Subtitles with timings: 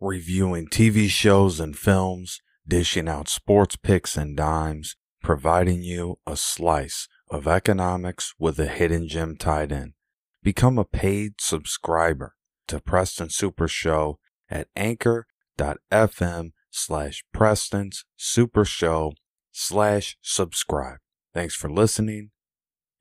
[0.00, 7.08] reviewing TV shows and films, dishing out sports picks and dimes, providing you a slice
[7.30, 9.94] of economics with a hidden gem tied in.
[10.42, 12.34] Become a paid subscriber
[12.68, 19.12] to Preston Super Show at anchor.fm slash Preston's Super Show
[19.52, 20.98] slash subscribe.
[21.34, 22.30] Thanks for listening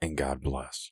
[0.02, 0.92] and God bless.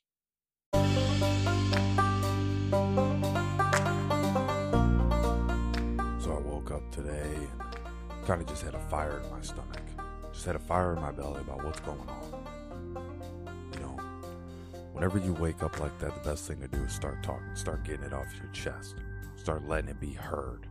[8.26, 9.82] Kind of just had a fire in my stomach.
[10.32, 12.46] Just had a fire in my belly about what's going on.
[13.74, 14.00] You know,
[14.92, 17.84] whenever you wake up like that, the best thing to do is start talking, start
[17.84, 18.96] getting it off your chest,
[19.36, 20.66] start letting it be heard.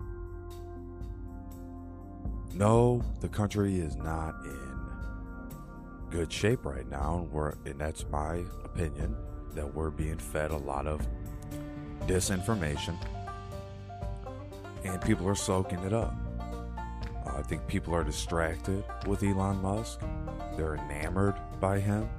[2.54, 4.76] No, the country is not in
[6.10, 9.16] good shape right now, and we're and that's my opinion
[9.54, 11.08] that we're being fed a lot of
[12.02, 12.98] disinformation,
[14.84, 16.25] and people are soaking it up.
[17.26, 20.02] Uh, I think people are distracted with Elon Musk.
[20.56, 22.10] They're enamored by him.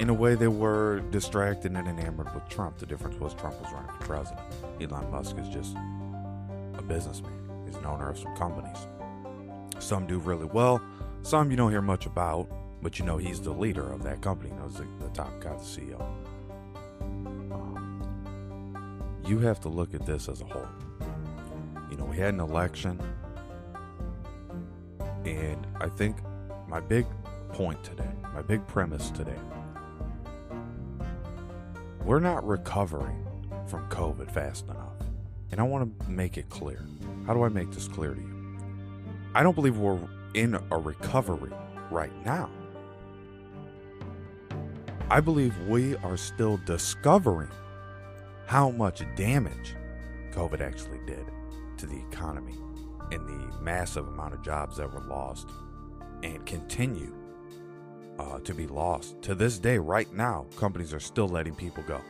[0.00, 2.78] In a way, they were distracted and enamored with Trump.
[2.78, 4.40] The difference was Trump was running for president.
[4.80, 5.76] Elon Musk is just
[6.74, 7.32] a businessman.
[7.64, 8.88] He's an owner of some companies.
[9.78, 10.80] Some do really well.
[11.22, 12.48] Some you don't hear much about,
[12.82, 14.50] but you know he's the leader of that company.
[14.50, 16.00] You know, he's the, the top guy, the CEO.
[17.00, 18.04] Um,
[19.26, 20.68] you have to look at this as a whole.
[21.90, 23.00] You know, we had an election,
[25.24, 26.16] and I think
[26.68, 27.06] my big
[27.52, 29.38] point today, my big premise today,
[32.04, 33.26] we're not recovering
[33.66, 34.92] from COVID fast enough.
[35.50, 36.84] And I want to make it clear.
[37.26, 38.58] How do I make this clear to you?
[39.34, 39.98] I don't believe we're
[40.34, 41.52] in a recovery
[41.90, 42.50] right now.
[45.10, 47.50] I believe we are still discovering
[48.46, 49.74] how much damage
[50.32, 51.24] COVID actually did
[51.78, 52.56] to the economy
[53.10, 55.50] and the massive amount of jobs that were lost
[56.22, 57.14] and continue
[58.18, 59.20] uh, to be lost.
[59.22, 62.00] To this day, right now, companies are still letting people go.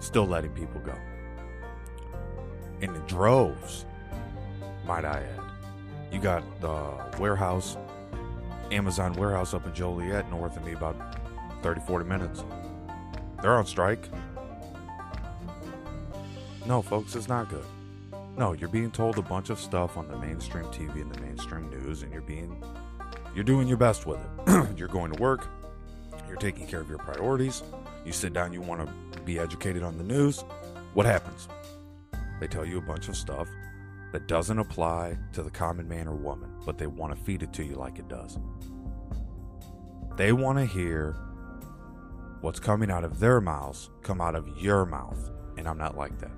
[0.00, 0.94] Still letting people go.
[2.80, 3.86] In the droves,
[4.86, 5.40] might I add.
[6.12, 7.76] You got the warehouse,
[8.70, 10.96] Amazon warehouse up in Joliet, north of me, about
[11.62, 12.44] 30, 40 minutes.
[13.42, 14.08] They're on strike.
[16.66, 17.64] No, folks, it's not good.
[18.36, 21.70] No, you're being told a bunch of stuff on the mainstream TV and the mainstream
[21.70, 22.62] news, and you're being,
[23.34, 24.68] you're doing your best with it.
[24.76, 25.46] you're going to work,
[26.28, 27.62] you're taking care of your priorities.
[28.04, 30.44] You sit down, you want to be educated on the news.
[30.92, 31.48] What happens?
[32.38, 33.48] They tell you a bunch of stuff
[34.12, 37.54] that doesn't apply to the common man or woman, but they want to feed it
[37.54, 38.38] to you like it does.
[40.16, 41.16] They want to hear
[42.42, 45.30] what's coming out of their mouths come out of your mouth.
[45.56, 46.30] And I'm not like that.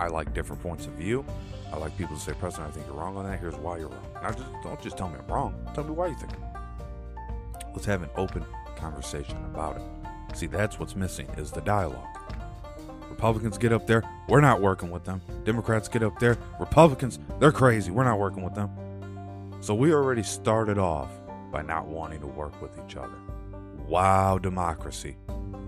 [0.00, 1.24] I like different points of view.
[1.72, 3.40] I like people to say, President, I think you're wrong on that.
[3.40, 4.06] Here's why you're wrong.
[4.22, 5.54] Now, just don't just tell me I'm wrong.
[5.74, 6.32] Tell me why you think.
[7.72, 8.44] Let's have an open
[8.76, 10.36] conversation about it.
[10.36, 12.06] See, that's what's missing is the dialogue.
[13.08, 15.20] Republicans get up there, we're not working with them.
[15.44, 18.70] Democrats get up there, Republicans, they're crazy, we're not working with them.
[19.60, 21.10] So we already started off
[21.52, 23.18] by not wanting to work with each other.
[23.86, 25.16] Wow, democracy.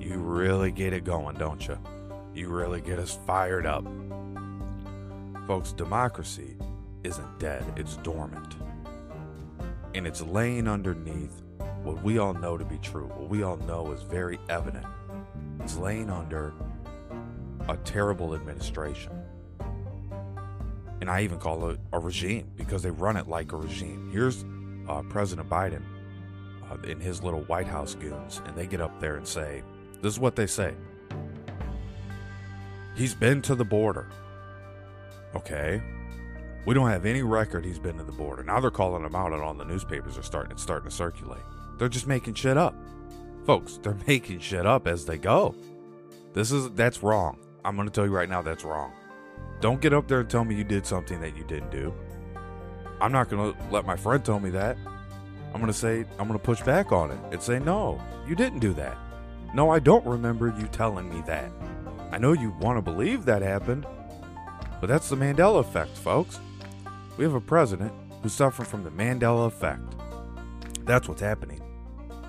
[0.01, 1.79] You really get it going, don't you?
[2.35, 3.85] You really get us fired up.
[5.47, 6.57] Folks, democracy
[7.05, 8.57] isn't dead, it's dormant.
[9.95, 11.43] And it's laying underneath
[11.85, 14.87] what we all know to be true, what we all know is very evident.
[15.61, 16.53] It's laying under
[17.69, 19.13] a terrible administration.
[21.01, 24.11] And I even call it a regime because they run it like a regime.
[24.11, 24.45] Here's
[24.89, 25.83] uh, President Biden
[26.71, 29.63] uh, in his little White House goons, and they get up there and say,
[30.01, 30.75] This is what they say.
[32.95, 34.09] He's been to the border.
[35.35, 35.83] Okay.
[36.67, 38.43] We don't have any record he's been to the border.
[38.43, 41.43] Now they're calling him out, and all the newspapers are starting it's starting to circulate.
[41.79, 42.75] They're just making shit up.
[43.45, 45.55] Folks, they're making shit up as they go.
[46.33, 47.39] This is that's wrong.
[47.65, 48.93] I'm to tell you right now that's wrong.
[49.61, 51.95] Don't get up there and tell me you did something that you didn't do.
[53.01, 54.77] I'm not to let my friend tell me that.
[55.53, 58.73] I'm to say, I'm to push back on it and say, no, you didn't do
[58.75, 58.99] that.
[59.55, 61.51] No, I don't remember you telling me that.
[62.15, 63.87] I know you want to believe that happened,
[64.81, 66.39] but that's the Mandela effect, folks.
[67.17, 69.83] We have a president who's suffering from the Mandela effect.
[70.85, 71.61] That's what's happening.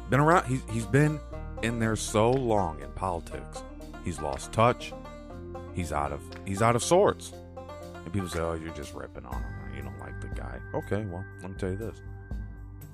[0.10, 1.20] Been around, he's, he's been
[1.62, 3.64] in there so long in politics.
[4.04, 4.94] He's lost touch
[5.76, 7.34] he's out of he's out of sorts.
[8.04, 9.76] And people say, "Oh, you're just ripping on him.
[9.76, 12.02] You don't like the guy." Okay, well, let me tell you this: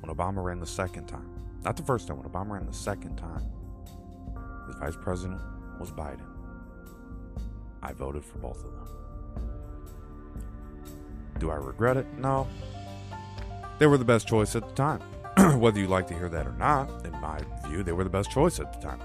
[0.02, 1.30] when Obama ran the second time,
[1.64, 3.44] not the first time, when Obama ran the second time,
[4.68, 5.40] the vice president
[5.80, 6.31] was Biden.
[7.82, 8.88] I voted for both of them.
[11.40, 12.06] Do I regret it?
[12.18, 12.48] No.
[13.80, 15.02] They were the best choice at the time.
[15.60, 18.30] Whether you like to hear that or not, in my view, they were the best
[18.30, 19.00] choice at the time.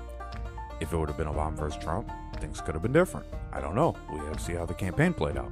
[0.80, 3.26] If it would have been Obama versus Trump, things could have been different.
[3.52, 3.96] I don't know.
[4.12, 5.50] We have to see how the campaign played out.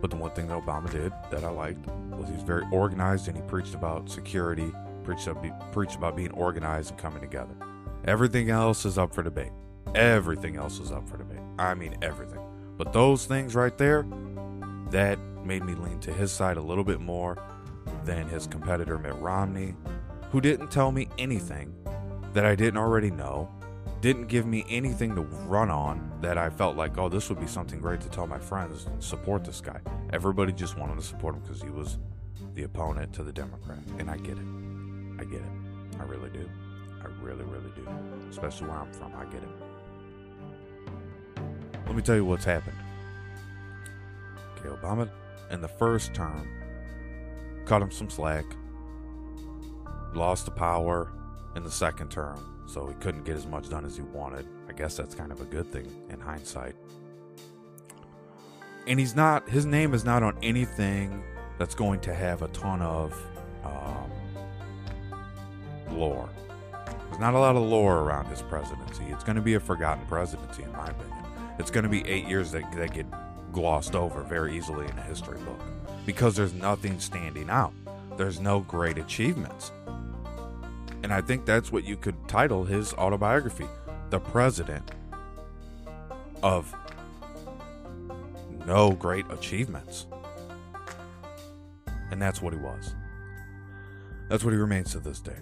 [0.00, 3.28] But the one thing that Obama did that I liked was he was very organized
[3.28, 4.72] and he preached about security,
[5.04, 5.28] preached
[5.70, 7.54] preached about being organized and coming together.
[8.06, 9.52] Everything else is up for debate.
[9.94, 11.40] Everything else is up for debate.
[11.58, 12.40] I mean, everything.
[12.76, 14.06] But those things right there,
[14.90, 17.38] that made me lean to his side a little bit more
[18.04, 19.74] than his competitor Mitt Romney,
[20.30, 21.74] who didn't tell me anything
[22.32, 23.50] that I didn't already know,
[24.00, 27.46] didn't give me anything to run on that I felt like, oh, this would be
[27.46, 29.80] something great to tell my friends, support this guy.
[30.12, 31.98] Everybody just wanted to support him because he was
[32.54, 33.78] the opponent to the Democrat.
[33.98, 34.46] And I get it.
[35.20, 35.52] I get it.
[35.98, 36.48] I really do.
[37.02, 37.86] I really, really do.
[38.30, 39.12] Especially where I'm from.
[39.14, 39.69] I get it.
[41.90, 42.76] Let me tell you what's happened.
[44.56, 45.10] Okay, Obama
[45.50, 46.48] in the first term
[47.66, 48.44] cut him some slack,
[50.14, 51.10] lost the power
[51.56, 54.46] in the second term, so he couldn't get as much done as he wanted.
[54.68, 56.76] I guess that's kind of a good thing in hindsight.
[58.86, 61.24] And he's not, his name is not on anything
[61.58, 63.20] that's going to have a ton of
[63.64, 64.12] um,
[65.90, 66.30] lore.
[67.08, 69.06] There's not a lot of lore around his presidency.
[69.06, 71.19] It's going to be a forgotten presidency, in my opinion.
[71.60, 73.04] It's going to be eight years that, that get
[73.52, 75.60] glossed over very easily in a history book
[76.06, 77.74] because there's nothing standing out.
[78.16, 79.70] There's no great achievements.
[81.02, 83.66] And I think that's what you could title his autobiography
[84.08, 84.90] The President
[86.42, 86.74] of
[88.64, 90.06] No Great Achievements.
[92.10, 92.94] And that's what he was.
[94.30, 95.36] That's what he remains to this day.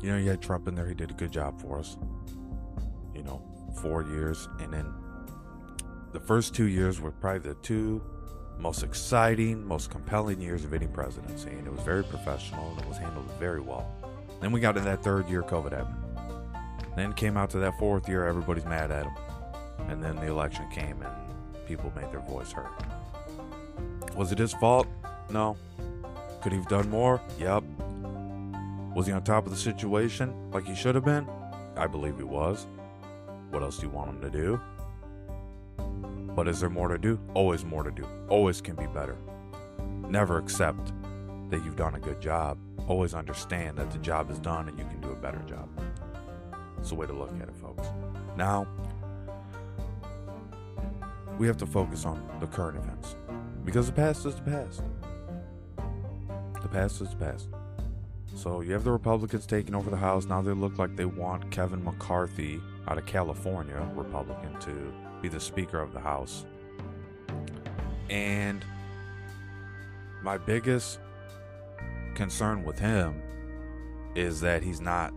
[0.00, 1.98] You know, you had Trump in there, he did a good job for us.
[3.14, 3.42] You know,
[3.82, 4.48] four years.
[4.58, 4.86] And then
[6.12, 8.02] the first two years were probably the two
[8.58, 11.50] most exciting, most compelling years of any presidency.
[11.50, 13.90] And it was very professional and it was handled very well.
[14.40, 15.96] Then we got to that third year, COVID happened.
[16.96, 19.14] Then came out to that fourth year, everybody's mad at him.
[19.88, 22.68] And then the election came and people made their voice heard.
[24.14, 24.86] Was it his fault?
[25.30, 25.56] No.
[26.42, 27.20] Could he have done more?
[27.38, 27.64] Yep.
[28.94, 31.26] Was he on top of the situation like he should have been?
[31.76, 32.66] I believe he was.
[33.50, 34.60] What else do you want him to do?
[36.34, 37.20] But is there more to do?
[37.34, 38.06] Always more to do.
[38.28, 39.16] Always can be better.
[40.08, 40.92] Never accept
[41.50, 42.58] that you've done a good job
[42.88, 45.68] always understand that the job is done and you can do a better job.
[46.78, 47.88] It's the way to look at it, folks.
[48.36, 48.66] Now,
[51.38, 53.16] we have to focus on the current events
[53.64, 54.82] because the past is the past.
[56.60, 57.48] The past is the past.
[58.34, 60.26] So you have the Republicans taking over the House.
[60.26, 65.40] Now they look like they want Kevin McCarthy out of California, Republican, to be the
[65.40, 66.44] Speaker of the House.
[68.10, 68.64] And
[70.22, 70.98] my biggest
[72.14, 73.22] concern with him
[74.14, 75.14] is that he's not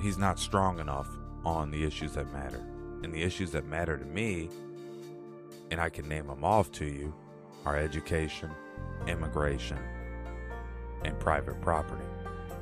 [0.00, 1.08] he's not strong enough
[1.44, 2.62] on the issues that matter.
[3.02, 4.48] And the issues that matter to me,
[5.70, 7.12] and I can name them off to you,
[7.66, 8.50] are education,
[9.06, 9.78] immigration,
[11.04, 12.04] and private property.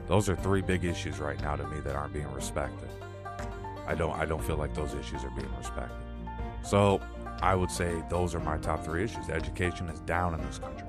[0.08, 2.88] Those are three big issues right now to me that aren't being respected.
[3.92, 5.96] I don't I don't feel like those issues are being respected.
[6.64, 6.98] So
[7.42, 9.28] I would say those are my top three issues.
[9.28, 10.88] Education is down in this country.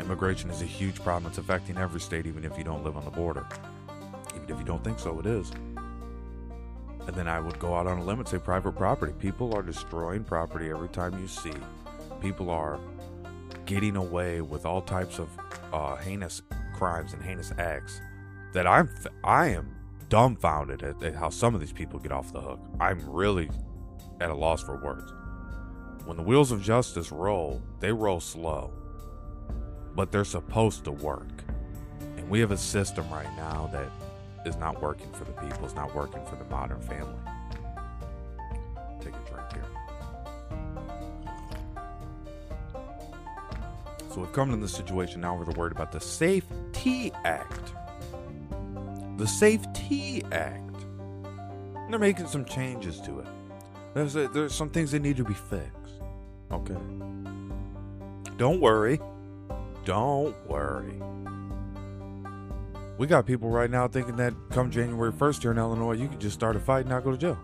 [0.00, 1.30] Immigration is a huge problem.
[1.30, 3.46] It's affecting every state, even if you don't live on the border.
[4.34, 5.50] Even if you don't think so, it is.
[7.06, 9.14] And then I would go out on a limb and say private property.
[9.18, 11.54] People are destroying property every time you see.
[12.20, 12.78] People are
[13.64, 15.30] getting away with all types of
[15.72, 16.42] uh, heinous
[16.74, 18.02] crimes and heinous acts
[18.52, 18.90] that I'm
[19.22, 19.74] I am
[20.14, 22.60] dumbfounded at, at how some of these people get off the hook.
[22.78, 23.50] I'm really
[24.20, 25.12] at a loss for words.
[26.04, 28.72] When the wheels of justice roll, they roll slow
[29.94, 31.28] but they're supposed to work.
[32.16, 33.90] And we have a system right now that
[34.46, 37.14] is not working for the people, it's not working for the modern family.
[39.00, 39.64] Take a drink here.
[44.10, 47.72] So we've come to this situation now where they're worried about the Safety Act.
[49.16, 50.84] The Safety Act.
[51.76, 53.26] And they're making some changes to it.
[53.94, 56.02] There's, a, there's some things that need to be fixed.
[56.50, 56.76] Okay.
[58.36, 59.00] Don't worry.
[59.84, 61.00] Don't worry.
[62.96, 66.18] We got people right now thinking that come January 1st here in Illinois, you can
[66.20, 67.38] just start a fight and not go to jail.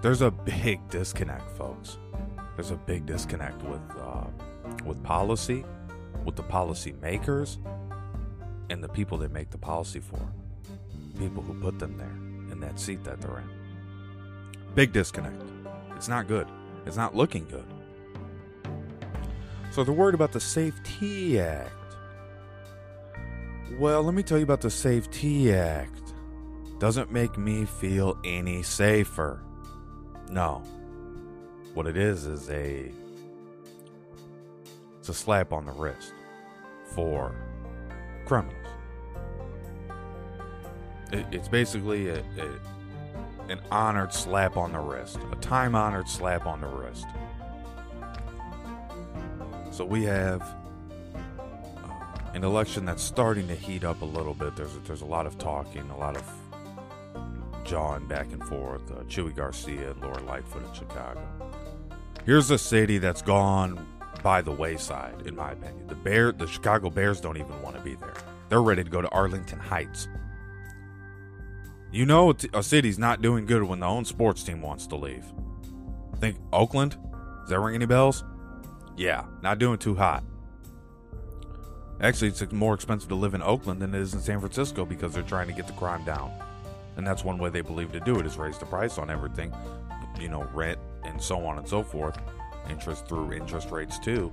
[0.00, 1.98] There's a big disconnect, folks.
[2.54, 4.26] There's a big disconnect with uh,
[4.84, 5.64] with policy,
[6.24, 7.58] with the policy makers,
[8.70, 10.20] and the people that make the policy for.
[11.18, 13.50] People who put them there in that seat that they're in.
[14.74, 15.42] Big disconnect.
[15.96, 16.46] It's not good.
[16.86, 17.66] It's not looking good.
[19.70, 21.72] So they're worried about the Safety Act.
[23.78, 26.14] Well, let me tell you about the Safety Act.
[26.78, 29.42] Doesn't make me feel any safer.
[30.30, 30.62] No.
[31.74, 32.90] What it is is a
[34.98, 36.12] it's a slap on the wrist
[36.94, 37.34] for
[38.28, 38.54] criminals.
[41.10, 46.46] It, it's basically a, a, an honored slap on the wrist, a time honored slap
[46.46, 47.06] on the wrist.
[49.70, 51.88] So we have uh,
[52.34, 54.54] an election that's starting to heat up a little bit.
[54.56, 56.24] There's a, there's a lot of talking, a lot of
[57.64, 58.90] jawing back and forth.
[58.90, 61.26] Uh, Chuy Garcia and Lori Lightfoot in Chicago.
[62.26, 63.86] Here's a city that's gone
[64.22, 65.86] by the wayside, in my opinion.
[65.86, 68.14] The Bear, the Chicago Bears don't even want to be there.
[68.48, 70.08] They're ready to go to Arlington Heights.
[71.90, 75.24] You know a city's not doing good when the own sports team wants to leave.
[76.18, 76.96] Think Oakland?
[77.40, 78.24] Does that ring any bells?
[78.96, 80.24] Yeah, not doing too hot.
[82.00, 85.14] Actually, it's more expensive to live in Oakland than it is in San Francisco because
[85.14, 86.30] they're trying to get the crime down.
[86.96, 89.52] And that's one way they believe to do it is raise the price on everything,
[90.20, 92.18] you know, rent and so on and so forth,
[92.68, 94.32] interest through interest rates too,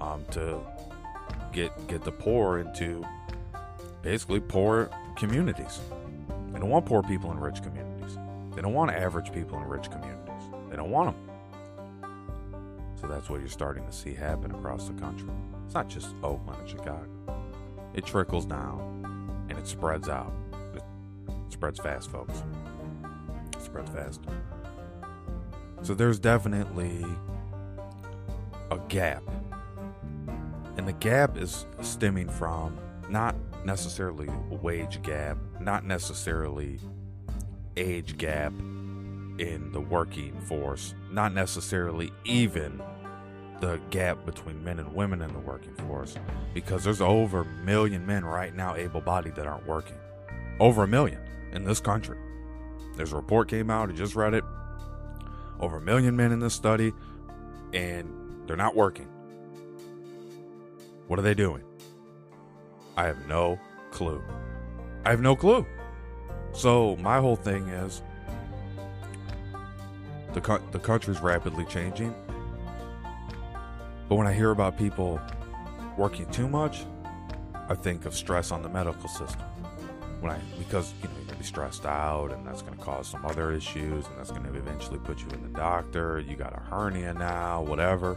[0.00, 0.60] um, to
[1.52, 3.04] get get the poor into
[4.02, 5.80] basically poor communities.
[6.52, 8.18] They don't want poor people in rich communities.
[8.54, 10.42] They don't want average people in rich communities.
[10.70, 11.28] They don't want them.
[13.00, 15.28] So that's what you're starting to see happen across the country.
[15.64, 17.08] It's not just Oakland and Chicago.
[17.94, 20.32] It trickles down and it spreads out.
[20.74, 20.82] It
[21.50, 22.42] spreads fast, folks.
[23.56, 24.20] It spreads fast.
[25.82, 27.04] So there's definitely
[28.72, 29.22] a gap.
[30.76, 36.80] And the gap is stemming from not necessarily wage gap, not necessarily
[37.76, 38.52] age gap
[39.38, 42.82] in the working force, not necessarily even
[43.60, 46.16] the gap between men and women in the working force,
[46.52, 49.96] because there's over a million men right now able bodied that aren't working.
[50.58, 51.20] Over a million
[51.52, 52.18] in this country.
[52.96, 54.44] There's a report came out, I just read it.
[55.60, 56.92] Over a million men in this study,
[57.72, 58.12] and
[58.46, 59.08] they're not working.
[61.06, 61.62] What are they doing?
[62.96, 63.58] I have no
[63.90, 64.22] clue.
[65.04, 65.66] I have no clue.
[66.52, 68.02] So my whole thing is
[70.34, 72.14] the co- the country's rapidly changing.
[74.08, 75.20] But when I hear about people
[75.96, 76.84] working too much,
[77.68, 79.42] I think of stress on the medical system.
[80.22, 83.26] When I because you know you're gonna be stressed out, and that's gonna cause some
[83.26, 86.20] other issues, and that's gonna eventually put you in the doctor.
[86.20, 88.16] You got a hernia now, whatever.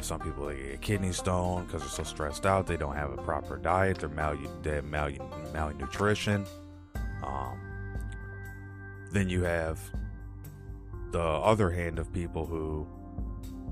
[0.00, 2.66] Some people they get a kidney stone because they're so stressed out.
[2.66, 3.98] They don't have a proper diet.
[3.98, 5.10] They're, mal- they mal-
[5.52, 6.46] malnutrition.
[7.22, 7.60] Um,
[9.12, 9.80] then you have
[11.10, 12.86] the other hand of people who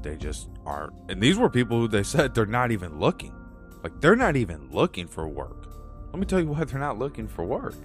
[0.03, 0.93] they just aren't.
[1.09, 3.33] And these were people who they said they're not even looking.
[3.83, 5.56] Like they're not even looking for work.
[6.17, 7.77] Let me tell you why they're not looking for work.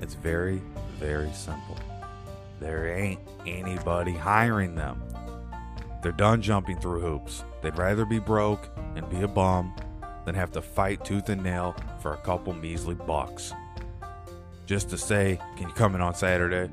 [0.00, 0.60] It's very,
[0.98, 1.78] very simple.
[2.58, 5.00] There ain't anybody hiring them.
[6.02, 7.44] They're done jumping through hoops.
[7.62, 9.72] They'd rather be broke and be a bum
[10.24, 13.54] than have to fight tooth and nail for a couple measly bucks.
[14.66, 16.72] Just to say, can you come in on Saturday?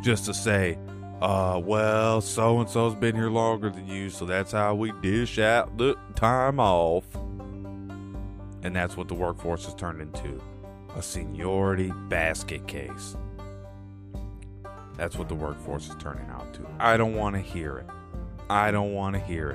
[0.00, 0.78] Just to say,
[1.20, 5.38] uh, well, so and so's been here longer than you, so that's how we dish
[5.38, 7.04] out the time off.
[8.62, 10.40] And that's what the workforce has turned into
[10.96, 13.16] a seniority basket case.
[14.96, 16.66] That's what the workforce is turning out to.
[16.80, 17.86] I don't want to hear it.
[18.50, 19.50] I don't want to hear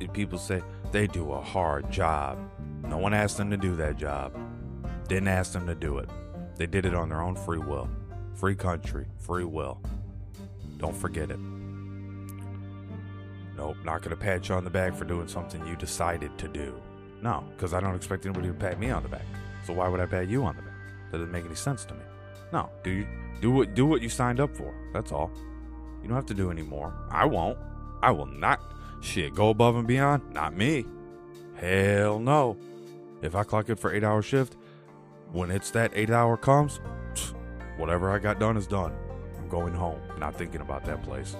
[0.00, 0.12] it.
[0.12, 2.38] People say they do a hard job.
[2.84, 4.36] No one asked them to do that job.
[5.08, 6.10] Didn't ask them to do it.
[6.56, 7.88] They did it on their own free will.
[8.34, 9.80] Free country, free will.
[10.76, 11.40] Don't forget it.
[13.56, 16.48] Nope, not going to pat you on the back for doing something you decided to
[16.48, 16.80] do.
[17.22, 19.26] No, because I don't expect anybody to pat me on the back.
[19.66, 20.74] So why would I pat you on the back?
[21.10, 22.00] That doesn't make any sense to me.
[22.52, 23.06] No, do you
[23.40, 24.74] do what do what you signed up for.
[24.92, 25.30] That's all.
[26.02, 26.94] You don't have to do any more.
[27.10, 27.58] I won't.
[28.02, 28.60] I will not.
[29.00, 30.32] Shit, go above and beyond?
[30.32, 30.86] Not me.
[31.56, 32.56] Hell no.
[33.22, 34.56] If I clock it for eight hour shift,
[35.32, 36.80] when it's that eight hour comes,
[37.76, 38.92] whatever I got done is done.
[39.38, 41.36] I'm going home, not thinking about that place.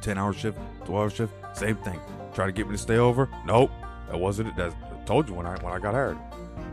[0.00, 2.00] 10 hour shift, 12 hour shift, same thing.
[2.34, 3.28] Try to get me to stay over?
[3.46, 3.70] Nope.
[4.10, 4.56] That wasn't it.
[4.56, 4.74] That
[5.06, 6.18] told you when I when I got hired.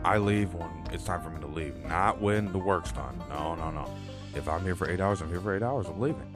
[0.04, 3.22] I leave when it's time for me to leave, not when the work's done.
[3.28, 3.88] No, no, no.
[4.34, 5.86] If I'm here for eight hours, I'm here for eight hours.
[5.86, 6.34] I'm leaving.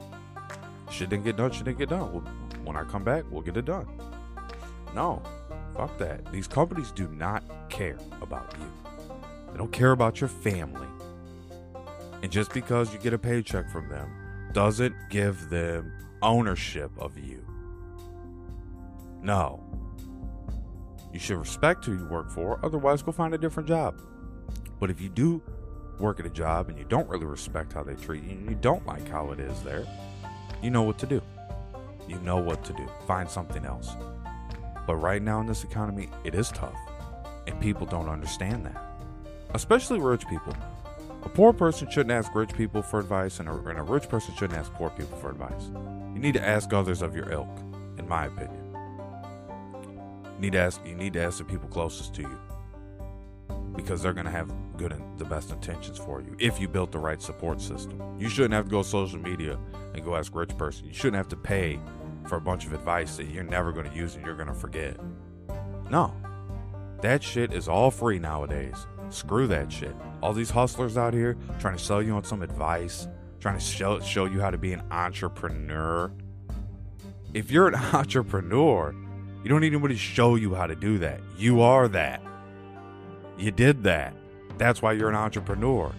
[0.89, 1.51] Shit didn't get done.
[1.51, 2.11] Shit didn't get done.
[2.13, 2.23] Well,
[2.63, 3.87] when I come back, we'll get it done.
[4.95, 5.21] No,
[5.75, 6.31] fuck that.
[6.31, 8.71] These companies do not care about you.
[9.51, 10.87] They don't care about your family.
[12.21, 14.09] And just because you get a paycheck from them
[14.53, 15.91] doesn't give them
[16.21, 17.45] ownership of you.
[19.21, 19.63] No,
[21.13, 24.01] You should respect who you work for, otherwise, go find a different job.
[24.79, 25.41] But if you do
[25.99, 28.55] work at a job and you don't really respect how they treat you and you
[28.55, 29.85] don't like how it is there,
[30.61, 31.21] you know what to do.
[32.07, 32.87] You know what to do.
[33.07, 33.95] Find something else.
[34.87, 36.77] But right now in this economy, it is tough.
[37.47, 38.81] And people don't understand that.
[39.53, 40.55] Especially rich people.
[41.23, 44.33] A poor person shouldn't ask rich people for advice, and a, and a rich person
[44.35, 45.69] shouldn't ask poor people for advice.
[46.13, 47.47] You need to ask others of your ilk,
[47.97, 48.62] in my opinion.
[50.35, 50.81] You need to ask.
[50.85, 52.39] You need to ask the people closest to you,
[53.75, 56.35] because they're going to have good and the best intentions for you.
[56.39, 59.57] If you built the right support system, you shouldn't have to go social media
[59.93, 60.87] and go ask rich person.
[60.87, 61.79] You shouldn't have to pay
[62.27, 64.53] for a bunch of advice that you're never going to use and you're going to
[64.53, 64.97] forget.
[65.89, 66.13] No,
[67.01, 68.87] that shit is all free nowadays.
[69.09, 69.95] Screw that shit.
[70.21, 73.07] All these hustlers out here trying to sell you on some advice,
[73.39, 76.11] trying to show, show you how to be an entrepreneur.
[77.33, 78.95] If you're an entrepreneur,
[79.43, 81.19] you don't need anybody to show you how to do that.
[81.37, 82.23] You are that.
[83.37, 84.15] You did that.
[84.57, 85.93] That's why you're an entrepreneur.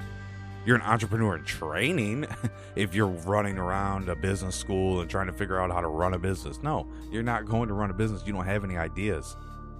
[0.64, 2.26] You're an entrepreneur in training
[2.76, 6.14] if you're running around a business school and trying to figure out how to run
[6.14, 6.62] a business.
[6.62, 8.22] No, you're not going to run a business.
[8.24, 9.36] You don't have any ideas.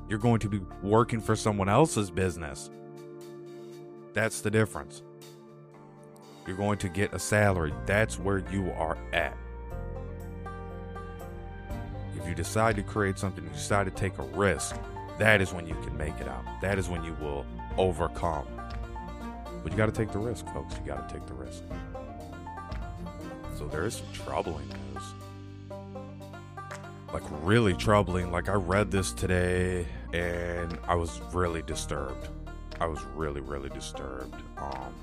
[0.08, 2.70] You're going to be working for someone else's business.
[4.12, 5.02] That's the difference.
[6.46, 7.72] You're going to get a salary.
[7.86, 9.36] That's where you are at.
[12.24, 14.76] If you decide to create something, you decide to take a risk,
[15.18, 16.42] that is when you can make it out.
[16.62, 17.44] That is when you will
[17.76, 18.46] overcome.
[19.62, 20.74] But you got to take the risk, folks.
[20.74, 21.62] You got to take the risk.
[23.58, 25.02] So there is some troubling news.
[27.12, 28.32] Like, really troubling.
[28.32, 32.28] Like, I read this today and I was really disturbed.
[32.80, 34.34] I was really, really disturbed.
[34.56, 34.94] Um,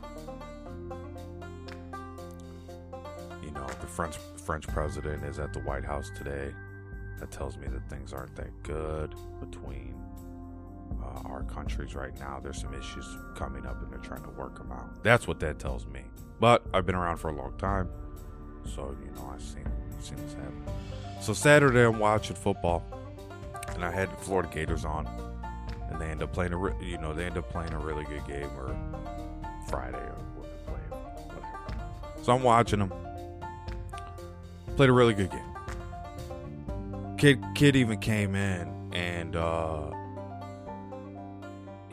[3.43, 6.51] you know, the French French president is at the White House today.
[7.21, 9.95] That tells me that things aren't that good between
[11.01, 12.41] uh, our countries right now.
[12.43, 13.05] There's some issues
[13.35, 15.03] coming up, and they're trying to work them out.
[15.03, 16.01] That's what that tells me.
[16.39, 17.87] But I've been around for a long time,
[18.65, 19.65] so you know I've seen
[20.01, 20.63] seen this happen.
[21.21, 22.83] So Saturday, I'm watching football,
[23.75, 25.07] and I had the Florida Gators on
[25.91, 28.05] and they end up playing a re- you know they end up playing a really
[28.05, 28.75] good game or
[29.67, 32.23] Friday or whatever.
[32.23, 32.93] So I'm watching them.
[34.77, 35.50] Played a really good game.
[37.21, 39.91] Kid kid even came in and uh,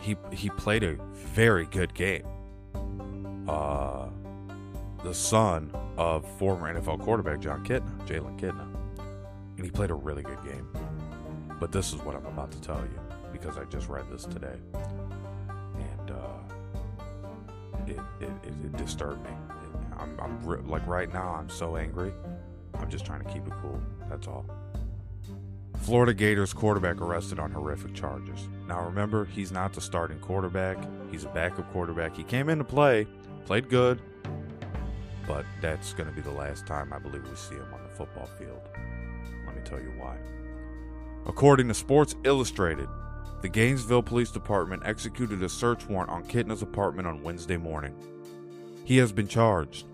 [0.00, 2.24] he he played a very good game.
[3.46, 4.08] Uh,
[5.04, 8.74] the son of former NFL quarterback Jon Kitna, Jalen Kitna,
[9.58, 10.66] and he played a really good game.
[11.60, 12.98] But this is what I'm about to tell you
[13.30, 14.56] because I just read this today,
[15.74, 19.30] and uh, it, it, it, it disturbed me.
[19.30, 22.14] It, I'm, I'm like right now, I'm so angry.
[22.76, 23.78] I'm just trying to keep it cool.
[24.08, 24.46] That's all.
[25.80, 28.48] Florida Gators quarterback arrested on horrific charges.
[28.66, 30.76] Now remember, he's not the starting quarterback.
[31.10, 32.16] He's a backup quarterback.
[32.16, 33.06] He came in to play,
[33.46, 34.02] played good,
[35.26, 37.94] but that's going to be the last time I believe we see him on the
[37.94, 38.60] football field.
[39.46, 40.16] Let me tell you why.
[41.26, 42.88] According to Sports Illustrated,
[43.40, 47.94] the Gainesville Police Department executed a search warrant on Kitna's apartment on Wednesday morning.
[48.84, 49.86] He has been charged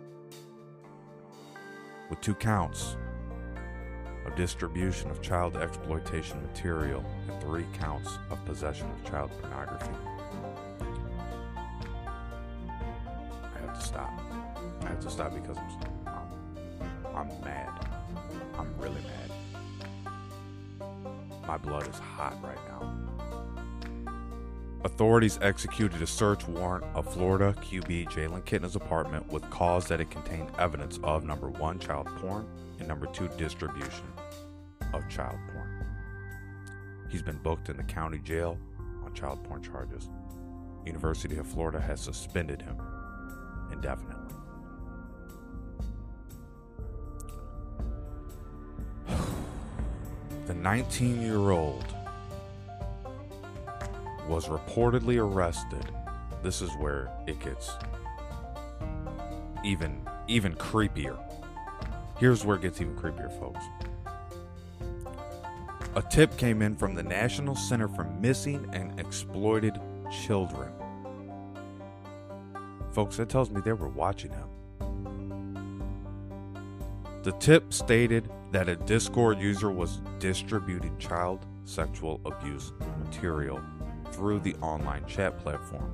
[2.09, 2.97] with two counts
[4.37, 9.94] distribution of child exploitation material and three counts of possession of child pornography.
[13.42, 14.12] I have to stop.
[14.83, 15.68] I have to stop because I'm,
[16.07, 17.70] I'm, I'm mad.
[18.59, 19.31] I'm really mad.
[21.47, 22.92] My blood is hot right now.
[24.85, 30.11] Authorities executed a search warrant of Florida QB Jalen Kitna's apartment with cause that it
[30.11, 32.47] contained evidence of number one, child porn,
[32.79, 34.05] and number two, distribution
[34.92, 35.87] of child porn.
[37.09, 38.59] He's been booked in the county jail
[39.05, 40.11] on child porn charges.
[40.85, 42.77] University of Florida has suspended him
[43.73, 44.35] indefinitely.
[50.47, 51.94] the 19 year old
[54.29, 55.87] was reportedly arrested.
[56.42, 57.73] This is where it gets
[59.64, 61.18] even even creepier.
[62.18, 63.64] Here's where it gets even creepier, folks.
[65.97, 69.81] A tip came in from the National Center for Missing and Exploited
[70.27, 70.73] Children.
[72.93, 74.49] Folks, that tells me they were watching him.
[77.23, 82.73] The tip stated that a Discord user was distributing child sexual abuse
[83.05, 83.63] material
[84.11, 85.93] through the online chat platform.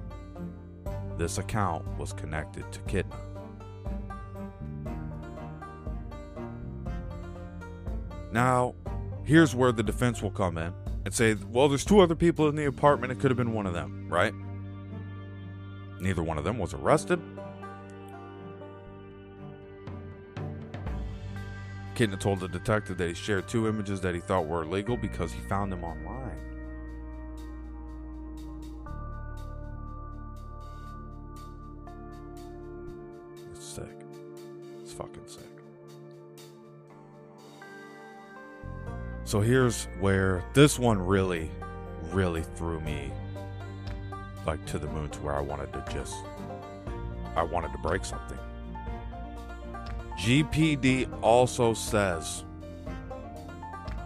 [1.18, 3.20] This account was connected to Kitna.
[8.32, 8.74] Now,
[9.30, 12.56] here's where the defense will come in and say, well, there's two other people in
[12.56, 13.12] the apartment.
[13.12, 14.34] It could have been one of them, right?
[16.00, 17.20] Neither one of them was arrested.
[21.94, 25.30] Kitna told the detective that he shared two images that he thought were illegal because
[25.30, 26.19] he found them online.
[39.30, 41.52] So here's where this one really,
[42.10, 43.12] really threw me
[44.44, 46.16] like to the moon to where I wanted to just,
[47.36, 48.40] I wanted to break something.
[50.18, 52.42] GPD also says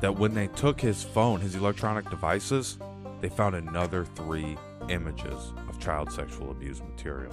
[0.02, 2.76] that when they took his phone, his electronic devices,
[3.22, 4.58] they found another three
[4.90, 7.32] images of child sexual abuse material.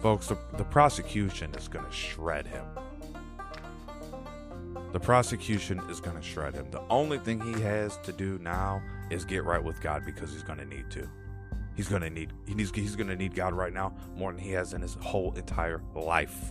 [0.00, 2.64] Folks, the, the prosecution is going to shred him.
[4.96, 6.70] The prosecution is going to shred him.
[6.70, 8.80] The only thing he has to do now
[9.10, 11.06] is get right with God because he's going to need to.
[11.74, 14.40] He's going to need he needs, he's going to need God right now more than
[14.40, 16.50] he has in his whole entire life.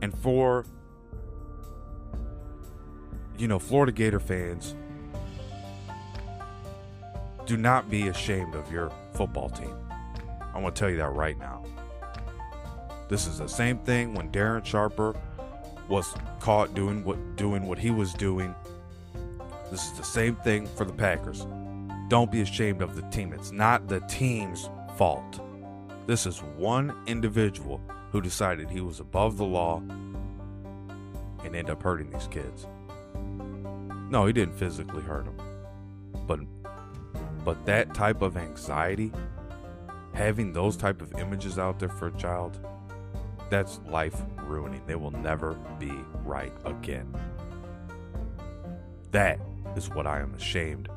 [0.00, 0.64] And for
[3.36, 4.76] you know, Florida Gator fans,
[7.46, 9.74] do not be ashamed of your football team.
[10.54, 11.64] I'm going to tell you that right now.
[13.08, 15.16] This is the same thing when Darren Sharper
[15.88, 18.54] was caught doing what doing what he was doing.
[19.70, 21.46] This is the same thing for the Packers.
[22.08, 23.32] Don't be ashamed of the team.
[23.32, 25.40] It's not the team's fault.
[26.06, 29.82] This is one individual who decided he was above the law
[31.44, 32.66] and end up hurting these kids.
[34.10, 35.36] No, he didn't physically hurt them.
[36.26, 36.40] But
[37.44, 39.12] but that type of anxiety,
[40.12, 42.58] having those type of images out there for a child,
[43.50, 44.82] that's life ruining.
[44.86, 45.92] They will never be
[46.24, 47.14] right again.
[49.10, 49.40] That
[49.76, 50.88] is what I am ashamed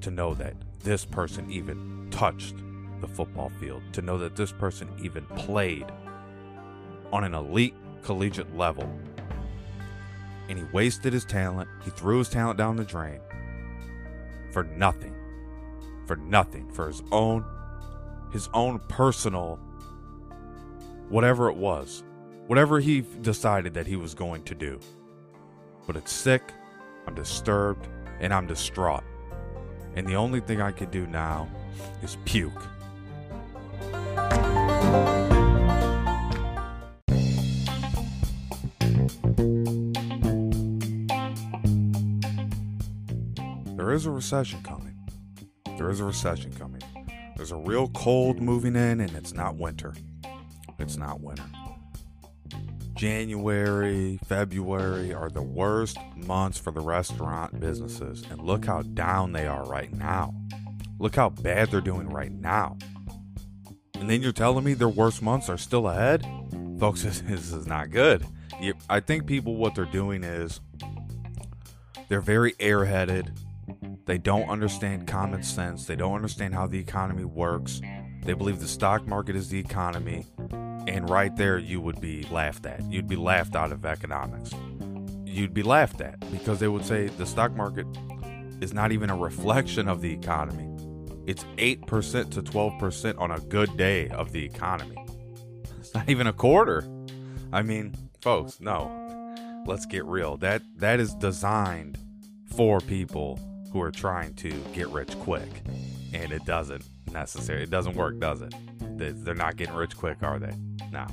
[0.00, 2.56] to know that this person even touched
[3.00, 5.86] the football field, to know that this person even played
[7.12, 8.88] on an elite collegiate level.
[10.48, 13.20] And he wasted his talent, he threw his talent down the drain
[14.54, 15.14] for nothing.
[16.06, 16.70] For nothing.
[16.70, 17.44] For his own
[18.32, 19.60] his own personal
[21.08, 22.02] whatever it was,
[22.46, 24.80] whatever he decided that he was going to do.
[25.86, 26.42] But it's sick,
[27.06, 27.88] I'm disturbed,
[28.20, 29.04] and I'm distraught.
[29.96, 31.48] And the only thing I can do now
[32.02, 32.52] is puke.
[43.76, 44.96] There is a recession coming.
[45.76, 46.82] There is a recession coming.
[47.36, 49.94] There's a real cold moving in, and it's not winter.
[50.78, 51.44] It's not winter.
[52.94, 58.24] January, February are the worst months for the restaurant businesses.
[58.30, 60.34] And look how down they are right now.
[60.98, 62.78] Look how bad they're doing right now.
[63.94, 66.26] And then you're telling me their worst months are still ahead?
[66.78, 68.24] Folks, this, this is not good.
[68.60, 70.60] You, I think people, what they're doing is
[72.08, 73.36] they're very airheaded.
[74.06, 75.86] They don't understand common sense.
[75.86, 77.80] They don't understand how the economy works.
[78.24, 80.26] They believe the stock market is the economy.
[80.86, 82.82] And right there, you would be laughed at.
[82.90, 84.52] You'd be laughed out of economics.
[85.24, 87.86] You'd be laughed at because they would say the stock market
[88.60, 90.70] is not even a reflection of the economy.
[91.26, 94.96] It's 8% to 12% on a good day of the economy.
[95.78, 96.84] It's not even a quarter.
[97.52, 99.00] I mean, folks, no.
[99.66, 100.36] Let's get real.
[100.38, 101.98] That that is designed
[102.54, 103.38] for people
[103.72, 105.48] who are trying to get rich quick.
[106.12, 108.54] And it doesn't necessarily it doesn't work, does it?
[109.24, 110.52] They're not getting rich quick, are they?
[110.94, 111.08] now.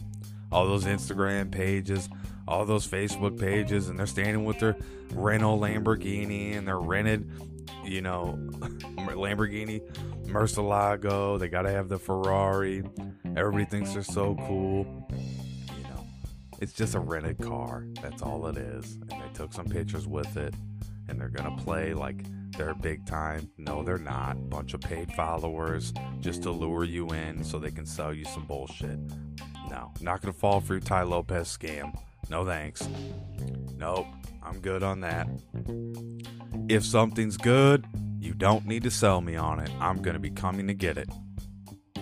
[0.51, 2.09] All those Instagram pages,
[2.47, 4.75] all those Facebook pages, and they're standing with their
[5.13, 7.29] rental Lamborghini and they're rented,
[7.83, 8.37] you know,
[9.07, 9.81] Lamborghini
[10.27, 11.39] Murcielago.
[11.39, 12.83] They got to have the Ferrari.
[13.35, 15.07] Everybody thinks they're so cool.
[15.09, 16.05] You know,
[16.59, 17.85] it's just a rented car.
[18.01, 18.95] That's all it is.
[18.95, 20.53] And they took some pictures with it
[21.07, 22.25] and they're going to play like
[22.61, 23.49] they're big time.
[23.57, 24.49] No, they're not.
[24.49, 28.45] Bunch of paid followers just to lure you in so they can sell you some
[28.45, 28.99] bullshit.
[29.69, 31.97] No, not gonna fall for your Tai Lopez scam.
[32.29, 32.87] No thanks.
[33.77, 34.05] Nope,
[34.43, 35.27] I'm good on that.
[36.69, 37.87] If something's good,
[38.19, 39.71] you don't need to sell me on it.
[39.79, 41.09] I'm gonna be coming to get it.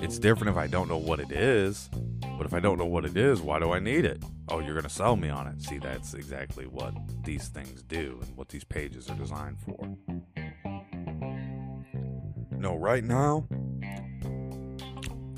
[0.01, 1.89] It's different if I don't know what it is,
[2.38, 4.23] but if I don't know what it is, why do I need it?
[4.47, 5.62] Oh, you're gonna sell me on it.
[5.62, 6.93] See, that's exactly what
[7.25, 9.97] these things do and what these pages are designed for.
[12.51, 13.45] No, right now,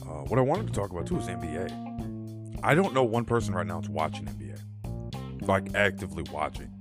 [0.04, 2.62] uh, what I wanted to talk about too is NBA.
[2.64, 6.72] I don't know one person right now that's watching NBA, like actively watching.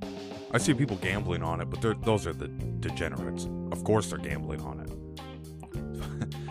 [0.52, 3.48] I see people gambling on it, but those are the degenerates.
[3.72, 4.99] Of course, they're gambling on it.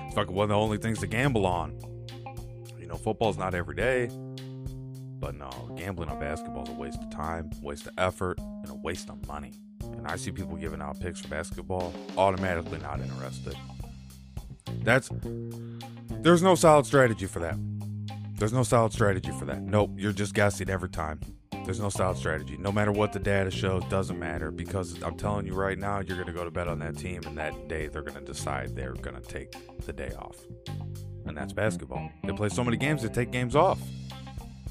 [0.10, 1.80] It's like one of the only things to gamble on.
[2.80, 4.08] You know, football's not every day,
[5.20, 8.74] but no, gambling on basketball is a waste of time, waste of effort, and a
[8.74, 9.54] waste of money.
[9.84, 13.56] And I see people giving out picks for basketball, automatically not interested.
[14.82, 15.12] That's
[16.10, 17.60] there's no solid strategy for that.
[18.40, 19.62] There's no solid strategy for that.
[19.62, 21.20] Nope, you're just guessing every time.
[21.70, 22.58] There's no solid strategy.
[22.58, 26.18] No matter what the data shows, doesn't matter because I'm telling you right now, you're
[26.18, 28.76] going to go to bed on that team, and that day they're going to decide
[28.76, 29.54] they're going to take
[29.86, 30.36] the day off.
[31.28, 32.10] And that's basketball.
[32.24, 33.80] They play so many games, they take games off.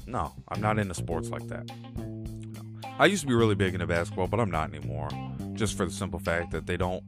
[0.07, 1.71] No, I'm not into sports like that.
[1.95, 2.61] No.
[2.99, 5.07] I used to be really big into basketball, but I'm not anymore.
[5.53, 7.01] Just for the simple fact that they don't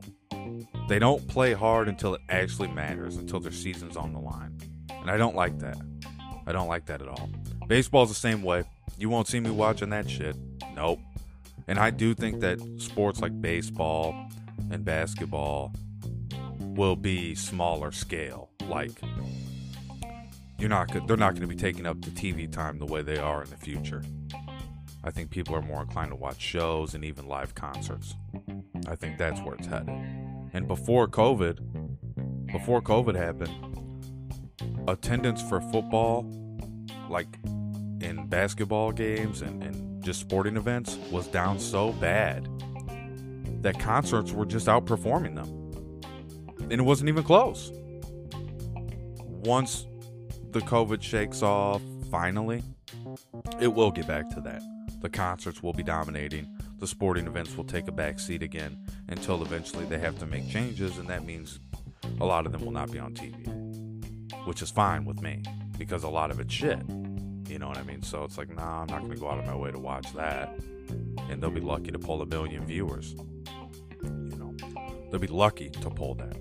[0.88, 4.58] they don't play hard until it actually matters, until their season's on the line.
[4.90, 5.76] And I don't like that.
[6.48, 7.30] I don't like that at all.
[7.68, 8.64] Baseball's the same way.
[9.02, 10.36] You won't see me watching that shit.
[10.76, 11.00] Nope.
[11.68, 14.14] And I do think that sports like baseball
[14.70, 15.74] and basketball
[16.60, 18.52] will be smaller scale.
[18.68, 18.92] Like
[20.60, 23.18] you're not they're not going to be taking up the TV time the way they
[23.18, 24.04] are in the future.
[25.04, 28.14] I think people are more inclined to watch shows and even live concerts.
[28.86, 29.90] I think that's where it's headed.
[30.54, 33.50] And before COVID, before COVID happened,
[34.88, 36.32] attendance for football,
[37.10, 37.40] like
[38.32, 42.48] basketball games and, and just sporting events was down so bad
[43.62, 46.62] that concerts were just outperforming them.
[46.72, 47.72] And it wasn't even close.
[49.44, 49.86] Once
[50.52, 52.64] the COVID shakes off, finally,
[53.60, 54.64] it will get back to that.
[55.02, 56.48] The concerts will be dominating.
[56.80, 58.78] The sporting events will take a back seat again
[59.10, 61.60] until eventually they have to make changes, and that means
[62.20, 65.44] a lot of them will not be on TV, which is fine with me
[65.78, 66.80] because a lot of it's shit.
[67.52, 68.02] You know what I mean?
[68.02, 70.14] So it's like, nah, I'm not going to go out of my way to watch
[70.14, 70.58] that.
[71.30, 73.14] And they'll be lucky to pull a million viewers.
[74.04, 74.56] You know,
[75.12, 76.38] they'll be lucky to pull that.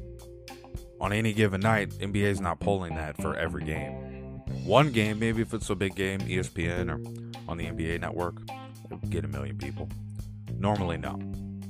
[1.01, 3.93] On any given night, NBA's not pulling that for every game.
[4.65, 8.37] One game, maybe if it's a big game, ESPN or on the NBA network,
[9.09, 9.89] get a million people.
[10.59, 11.17] Normally, no.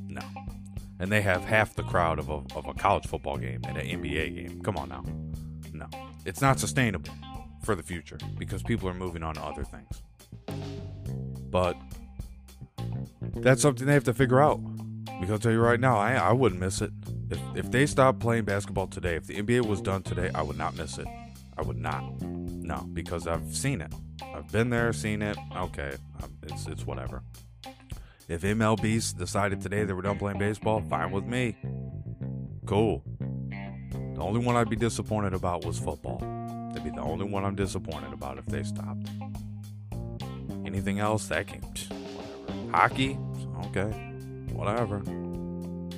[0.07, 0.22] No.
[0.98, 3.87] And they have half the crowd of a, of a college football game and an
[3.87, 4.61] NBA game.
[4.61, 5.05] Come on now.
[5.72, 5.87] No.
[6.26, 7.11] It's not sustainable
[7.62, 10.03] for the future because people are moving on to other things.
[11.51, 11.77] But
[13.37, 14.61] that's something they have to figure out.
[15.05, 16.90] Because I'll tell you right now, I, I wouldn't miss it.
[17.31, 20.57] If, if they stopped playing basketball today, if the NBA was done today, I would
[20.57, 21.07] not miss it.
[21.59, 22.23] I would not.
[22.23, 23.92] No, because I've seen it.
[24.35, 25.37] I've been there, seen it.
[25.57, 27.23] Okay, um, it's it's whatever.
[28.29, 31.57] If MLB decided today they were done playing baseball, fine with me.
[32.64, 33.03] Cool.
[34.14, 36.23] The only one I'd be disappointed about was football.
[36.81, 39.11] That'd be the only one I'm disappointed about if they stopped.
[40.64, 41.61] Anything else, that can.
[41.61, 42.71] Whatever.
[42.75, 43.19] Hockey?
[43.66, 43.90] Okay.
[44.55, 45.01] Whatever.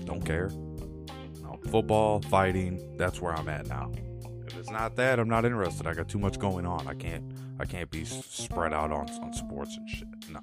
[0.05, 0.49] Don't care.
[1.40, 3.92] No, football, fighting, that's where I'm at now.
[4.49, 5.87] If it's not that, I'm not interested.
[5.87, 6.88] I got too much going on.
[6.88, 10.09] I can't I can't be spread out on, on sports and shit.
[10.31, 10.40] Nah.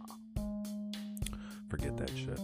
[1.67, 2.39] Forget that shit.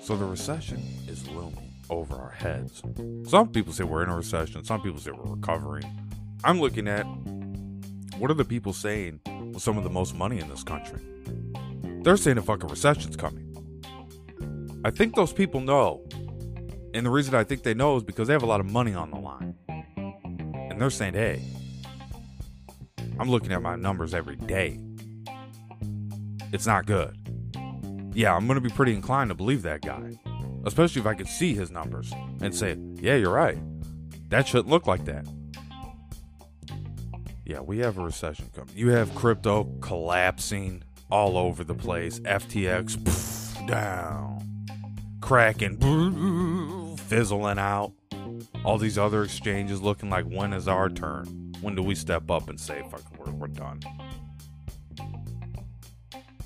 [0.00, 2.82] So the recession is looming over our heads.
[3.28, 5.84] Some people say we're in a recession, some people say we're recovering.
[6.42, 7.04] I'm looking at
[8.18, 9.20] what are the people saying
[9.52, 11.00] with some of the most money in this country?
[12.02, 13.50] They're saying a fucking recession's coming.
[14.84, 16.04] I think those people know.
[16.92, 18.94] And the reason I think they know is because they have a lot of money
[18.94, 19.56] on the line.
[19.68, 21.42] And they're saying, hey,
[23.18, 24.78] I'm looking at my numbers every day.
[26.52, 27.16] It's not good.
[28.12, 30.12] Yeah, I'm going to be pretty inclined to believe that guy
[30.64, 33.58] especially if I could see his numbers and say, yeah, you're right.
[34.28, 35.26] That shouldn't look like that.
[37.44, 38.74] Yeah, we have a recession coming.
[38.74, 42.18] You have crypto collapsing all over the place.
[42.20, 44.66] FTX poof, down,
[45.20, 47.92] cracking, fizzling out.
[48.64, 51.52] All these other exchanges looking like when is our turn?
[51.60, 52.82] When do we step up and say,
[53.18, 53.80] we're, we're done?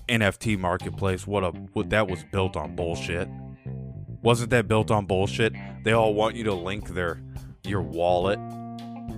[0.09, 3.28] NFT marketplace, what a what that was built on bullshit.
[4.22, 5.54] Wasn't that built on bullshit?
[5.85, 7.22] They all want you to link their
[7.64, 8.38] your wallet.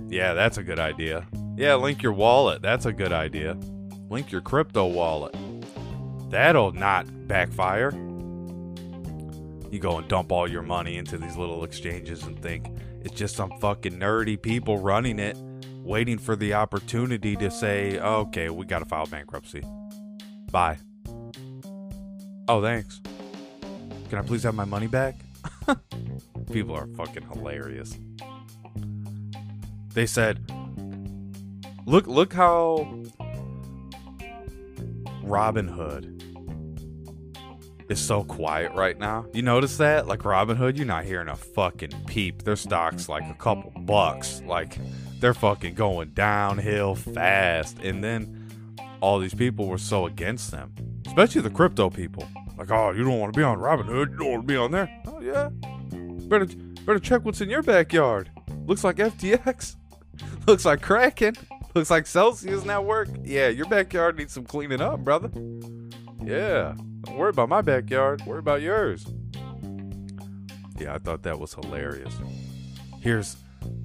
[0.07, 1.25] Yeah, that's a good idea.
[1.55, 2.61] Yeah, link your wallet.
[2.61, 3.57] That's a good idea.
[4.09, 5.35] Link your crypto wallet.
[6.29, 7.91] That'll not backfire.
[9.71, 12.67] You go and dump all your money into these little exchanges and think
[13.03, 15.37] it's just some fucking nerdy people running it,
[15.77, 19.63] waiting for the opportunity to say, okay, we got to file bankruptcy.
[20.51, 20.77] Bye.
[22.47, 23.01] Oh, thanks.
[24.11, 25.15] Can I please have my money back?
[26.51, 27.97] People are fucking hilarious.
[29.93, 30.51] They said,
[31.85, 32.93] "Look, look how
[35.23, 36.21] Robinhood
[37.89, 39.27] is so quiet right now.
[39.31, 40.07] You notice that?
[40.07, 42.43] Like Robinhood, you're not hearing a fucking peep.
[42.43, 44.41] Their stock's like a couple bucks.
[44.45, 44.77] Like
[45.21, 47.79] they're fucking going downhill fast.
[47.79, 48.49] And then
[48.99, 50.73] all these people were so against them,
[51.07, 52.27] especially the crypto people.
[52.57, 54.11] Like, oh, you don't want to be on Robinhood.
[54.11, 55.01] You don't want to be on there.
[55.07, 55.49] Oh yeah.
[56.27, 56.45] Better
[56.85, 58.29] better check what's in your backyard.
[58.65, 59.75] Looks like FTX.
[60.47, 61.35] Looks like Kraken.
[61.73, 63.09] Looks like Celsius Network.
[63.23, 65.29] Yeah, your backyard needs some cleaning up, brother.
[66.23, 66.75] Yeah.
[67.05, 68.21] Don't worry about my backyard.
[68.25, 69.05] Worry about yours.
[70.77, 72.13] Yeah, I thought that was hilarious.
[73.01, 73.37] Here's,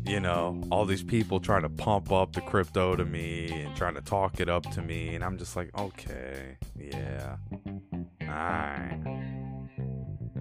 [0.05, 3.95] you know, all these people trying to pump up the crypto to me and trying
[3.95, 5.15] to talk it up to me.
[5.15, 7.37] And I'm just like, okay, yeah.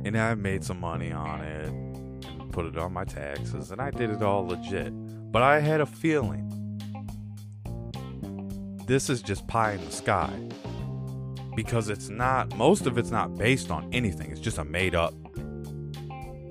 [0.05, 3.71] And I made some money on it and put it on my taxes.
[3.71, 4.93] And I did it all legit.
[5.31, 6.51] But I had a feeling
[8.85, 10.31] this is just pie in the sky.
[11.55, 14.29] Because it's not most of it's not based on anything.
[14.29, 15.13] It's just a made up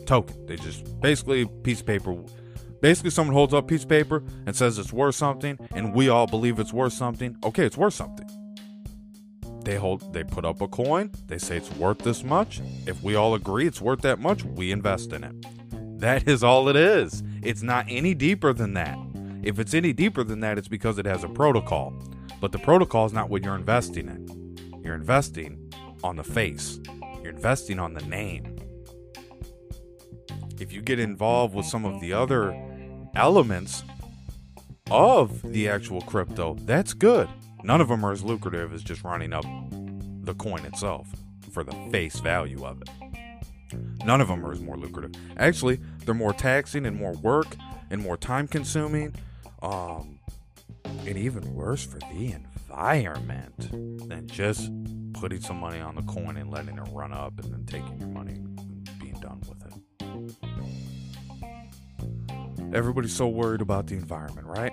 [0.07, 0.47] token.
[0.47, 2.17] They just basically piece of paper.
[2.81, 6.09] Basically someone holds up a piece of paper and says it's worth something and we
[6.09, 7.37] all believe it's worth something.
[7.45, 8.24] Okay it's worth something
[9.65, 13.15] they hold they put up a coin they say it's worth this much if we
[13.15, 15.35] all agree it's worth that much we invest in it
[16.01, 18.99] that is all it is it's not any deeper than that
[19.43, 21.93] if it's any deeper than that it's because it has a protocol
[22.45, 24.83] but the protocol is not what you're investing in.
[24.85, 25.73] You're investing
[26.03, 26.79] on the face,
[27.23, 28.59] you're investing on the name.
[30.61, 32.55] If you get involved with some of the other
[33.15, 33.83] elements
[34.91, 37.31] of the actual crypto, that's good.
[37.65, 39.45] None of them are as lucrative as just running up
[40.23, 41.09] the coin itself
[41.51, 42.91] for the face value of it.
[44.05, 45.13] None of them are as more lucrative.
[45.39, 47.57] Actually, they're more taxing and more work
[47.91, 49.15] and more time consuming.
[49.63, 50.21] Um,
[50.85, 53.71] and even worse for the environment
[54.09, 54.71] than just
[55.15, 58.09] putting some money on the coin and letting it run up and then taking your
[58.09, 59.73] money and being done with it.
[62.75, 64.73] Everybody's so worried about the environment, right?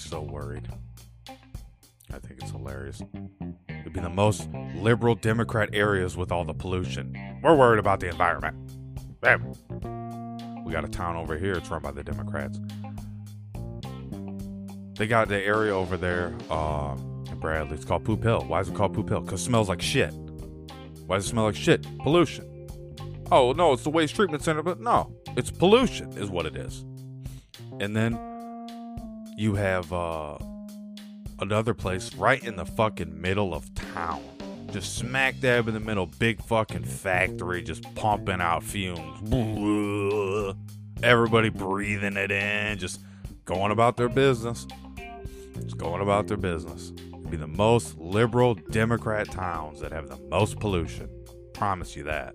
[0.00, 0.66] So worried.
[1.28, 3.00] I think it's hilarious.
[3.68, 7.16] It'd be the most liberal Democrat areas with all the pollution.
[7.42, 8.56] We're worried about the environment.
[9.20, 9.52] Bam.
[10.64, 12.58] We got a town over here, it's run by the Democrats.
[14.94, 16.96] They got the area over there uh,
[17.30, 17.76] in Bradley.
[17.76, 18.44] It's called Poop Hill.
[18.48, 19.20] Why is it called Poop Hill?
[19.20, 20.12] Because it smells like shit.
[21.06, 21.86] Why does it smell like shit?
[21.98, 22.46] Pollution.
[23.30, 24.62] Oh, no, it's the waste treatment center.
[24.62, 26.84] But no, it's pollution, is what it is.
[27.78, 28.18] And then
[29.40, 30.36] you have uh,
[31.38, 34.22] another place right in the fucking middle of town.
[34.70, 40.56] Just smack dab in the middle, big fucking factory just pumping out fumes.
[41.02, 43.00] Everybody breathing it in, just
[43.44, 44.66] going about their business
[45.62, 46.92] just going about their business.
[47.12, 51.08] It'd be the most liberal Democrat towns that have the most pollution.
[51.52, 52.34] Promise you that.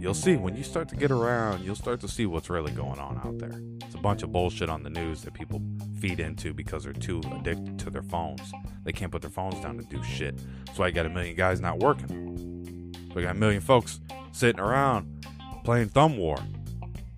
[0.00, 2.98] You'll see when you start to get around, you'll start to see what's really going
[2.98, 3.60] on out there.
[3.84, 5.60] It's a bunch of bullshit on the news that people
[6.00, 8.50] feed into because they're too addicted to their phones.
[8.82, 10.40] They can't put their phones down to do shit.
[10.64, 12.94] That's why you got a million guys not working.
[13.14, 14.00] We got a million folks
[14.32, 15.26] sitting around
[15.64, 16.38] playing thumb war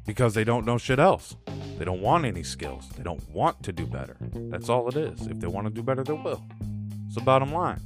[0.04, 1.36] because they don't know shit else.
[1.78, 2.88] They don't want any skills.
[2.96, 4.16] They don't want to do better.
[4.34, 5.28] That's all it is.
[5.28, 6.44] If they want to do better, they will.
[7.06, 7.80] It's the bottom line.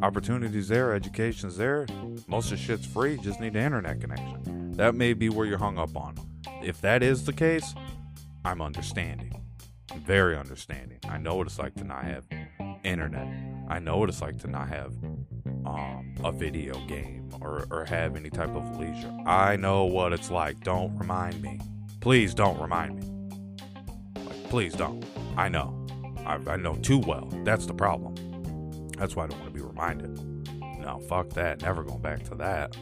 [0.00, 1.86] Opportunities there, education's there.
[2.28, 3.16] Most of the shit's free.
[3.16, 4.72] Just need an internet connection.
[4.72, 6.14] That may be where you're hung up on.
[6.62, 7.74] If that is the case,
[8.44, 9.34] I'm understanding.
[10.06, 10.98] Very understanding.
[11.08, 12.24] I know what it's like to not have
[12.84, 13.26] internet.
[13.68, 14.94] I know what it's like to not have
[15.66, 19.12] um, a video game or, or have any type of leisure.
[19.26, 20.60] I know what it's like.
[20.60, 21.58] Don't remind me.
[22.00, 24.22] Please don't remind me.
[24.24, 25.04] Like, please don't.
[25.36, 25.86] I know.
[26.24, 27.28] I, I know too well.
[27.44, 28.14] That's the problem.
[28.96, 29.47] That's why I don't want
[29.78, 30.20] be.
[30.80, 31.62] No, fuck that.
[31.62, 32.76] Never going back to that.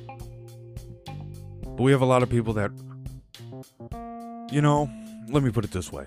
[1.63, 2.71] But we have a lot of people that,
[4.51, 4.91] you know,
[5.29, 6.07] let me put it this way.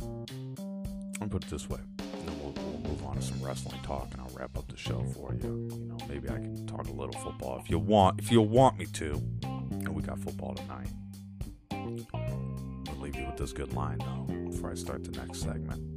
[0.00, 1.80] Let me put it this way.
[1.98, 4.76] And then we'll, we'll move on to some wrestling talk and I'll wrap up the
[4.76, 5.68] show for you.
[5.70, 8.78] You know, maybe I can talk a little football if you want, if you want
[8.78, 9.22] me to.
[9.44, 10.90] And we got football tonight.
[11.70, 15.91] I'll leave you with this good line though before I start the next segment.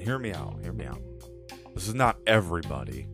[0.00, 1.02] And hear me out, hear me out.
[1.74, 3.06] This is not everybody,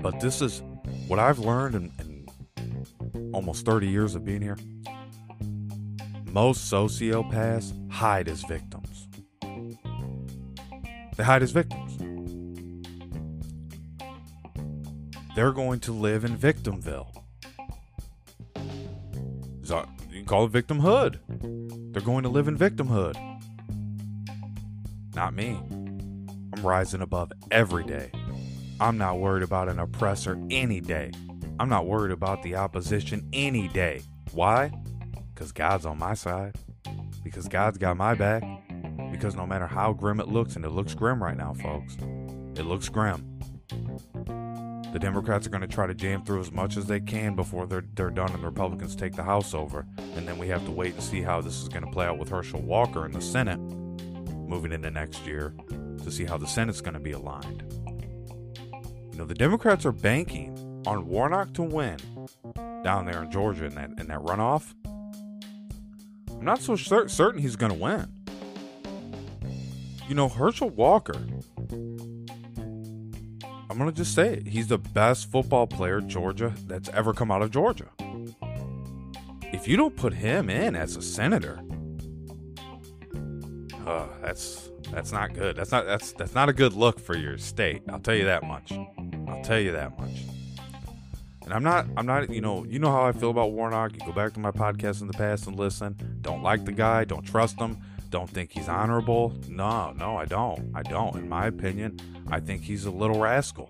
[0.00, 0.62] but this is
[1.08, 2.26] what I've learned in,
[3.14, 4.56] in almost 30 years of being here.
[6.24, 9.08] Most sociopaths hide as victims.
[11.16, 11.98] They hide as victims.
[15.34, 17.12] They're going to live in victimville.
[18.54, 21.92] You can call it victimhood.
[21.92, 23.35] They're going to live in victimhood.
[25.16, 25.58] Not me.
[25.72, 28.10] I'm rising above every day.
[28.78, 31.10] I'm not worried about an oppressor any day.
[31.58, 34.02] I'm not worried about the opposition any day.
[34.32, 34.70] Why?
[35.32, 36.56] Because God's on my side.
[37.24, 38.42] Because God's got my back.
[39.10, 41.96] Because no matter how grim it looks, and it looks grim right now, folks,
[42.54, 43.40] it looks grim.
[44.92, 47.66] The Democrats are going to try to jam through as much as they can before
[47.66, 49.86] they're, they're done and the Republicans take the House over.
[49.96, 52.18] And then we have to wait and see how this is going to play out
[52.18, 53.58] with Herschel Walker in the Senate
[54.46, 55.54] moving into next year
[56.02, 57.62] to see how the Senate's going to be aligned.
[59.12, 61.96] You know, the Democrats are banking on Warnock to win
[62.84, 64.74] down there in Georgia in that in that runoff.
[66.30, 68.12] I'm not so cer- certain he's going to win.
[70.08, 71.16] You know, Herschel Walker.
[73.68, 74.46] I'm going to just say it.
[74.46, 77.90] He's the best football player Georgia that's ever come out of Georgia.
[79.52, 81.60] If you don't put him in as a senator,
[83.86, 85.56] uh, that's that's not good.
[85.56, 87.82] That's not that's that's not a good look for your state.
[87.88, 88.72] I'll tell you that much.
[89.28, 90.22] I'll tell you that much.
[91.44, 93.92] And I'm not I'm not you know you know how I feel about Warnock.
[93.92, 96.18] You go back to my podcast in the past and listen.
[96.20, 97.04] Don't like the guy.
[97.04, 97.78] Don't trust him.
[98.10, 99.32] Don't think he's honorable.
[99.48, 100.72] No, no, I don't.
[100.74, 101.16] I don't.
[101.16, 103.68] In my opinion, I think he's a little rascal.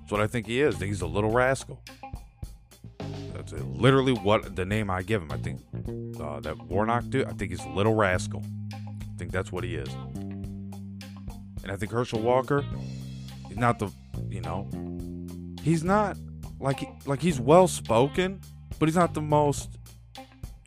[0.00, 0.78] That's what I think he is.
[0.78, 1.82] He's a little rascal.
[3.34, 5.30] That's literally what the name I give him.
[5.30, 5.60] I think
[6.20, 7.26] uh, that Warnock dude.
[7.26, 8.42] I think he's a little rascal.
[9.16, 9.88] I think that's what he is.
[11.62, 12.62] And I think Herschel Walker,
[13.48, 13.90] he's not the,
[14.28, 14.68] you know,
[15.62, 16.18] he's not
[16.60, 18.42] like like he's well spoken,
[18.78, 19.78] but he's not the most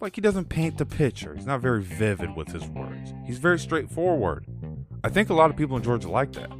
[0.01, 1.35] like he doesn't paint the picture.
[1.35, 3.13] He's not very vivid with his words.
[3.27, 4.47] He's very straightforward.
[5.03, 6.51] I think a lot of people in Georgia like that.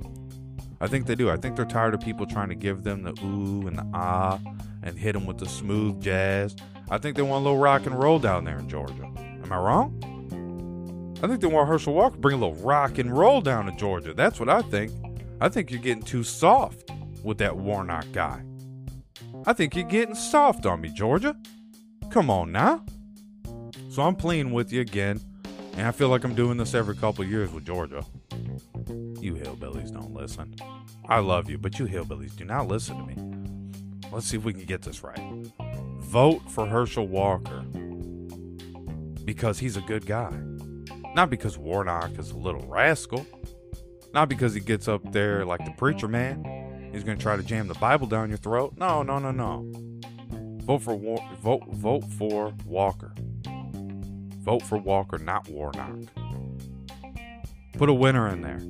[0.80, 1.32] I think they do.
[1.32, 4.40] I think they're tired of people trying to give them the ooh and the ah
[4.84, 6.56] and hit them with the smooth jazz.
[6.92, 9.12] I think they want a little rock and roll down there in Georgia.
[9.18, 10.00] Am I wrong?
[11.22, 13.74] I think they want Herschel Walker to bring a little rock and roll down to
[13.74, 14.14] Georgia.
[14.14, 14.92] That's what I think.
[15.42, 16.90] I think you're getting too soft
[17.24, 18.42] with that Warnock guy.
[19.46, 21.36] I think you're getting soft on me, Georgia.
[22.10, 22.86] Come on now.
[23.90, 25.20] So I'm playing with you again,
[25.74, 28.06] and I feel like I'm doing this every couple years with Georgia.
[29.20, 30.56] You hillbillies don't listen.
[31.08, 34.10] I love you, but you hillbillies do not listen to me.
[34.12, 35.20] Let's see if we can get this right.
[36.00, 37.62] Vote for Herschel Walker
[39.26, 40.34] because he's a good guy.
[41.20, 43.26] Not because Warnock is a little rascal.
[44.14, 46.90] Not because he gets up there like the preacher man.
[46.94, 48.76] He's going to try to jam the Bible down your throat.
[48.78, 49.70] No, no, no, no.
[50.64, 50.96] Vote for
[51.42, 53.14] vote vote for Walker.
[54.46, 56.00] Vote for Walker, not Warnock.
[57.74, 58.62] Put a winner in there.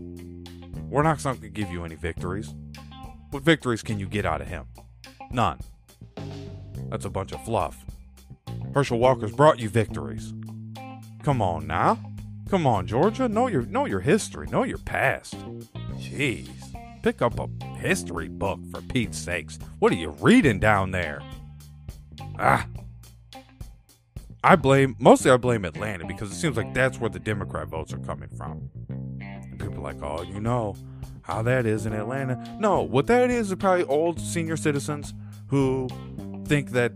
[0.89, 2.55] Warnock's not going to give you any victories.
[3.29, 4.65] What victories can you get out of him?
[5.29, 5.59] None.
[6.89, 7.85] That's a bunch of fluff.
[8.73, 10.33] Herschel Walker's brought you victories.
[11.21, 11.99] Come on now.
[12.49, 13.29] Come on, Georgia.
[13.29, 14.47] Know your know your history.
[14.47, 15.35] Know your past.
[15.97, 16.49] Jeez.
[17.03, 17.47] Pick up a
[17.77, 19.59] history book for Pete's sakes.
[19.77, 21.21] What are you reading down there?
[22.39, 22.65] Ah,
[24.43, 27.93] I blame mostly I blame Atlanta because it seems like that's where the Democrat votes
[27.93, 28.69] are coming from.
[29.21, 30.75] And people are like, oh, you know
[31.21, 32.57] how that is in Atlanta.
[32.59, 35.13] No, what that is is probably old senior citizens
[35.47, 35.87] who
[36.45, 36.93] think that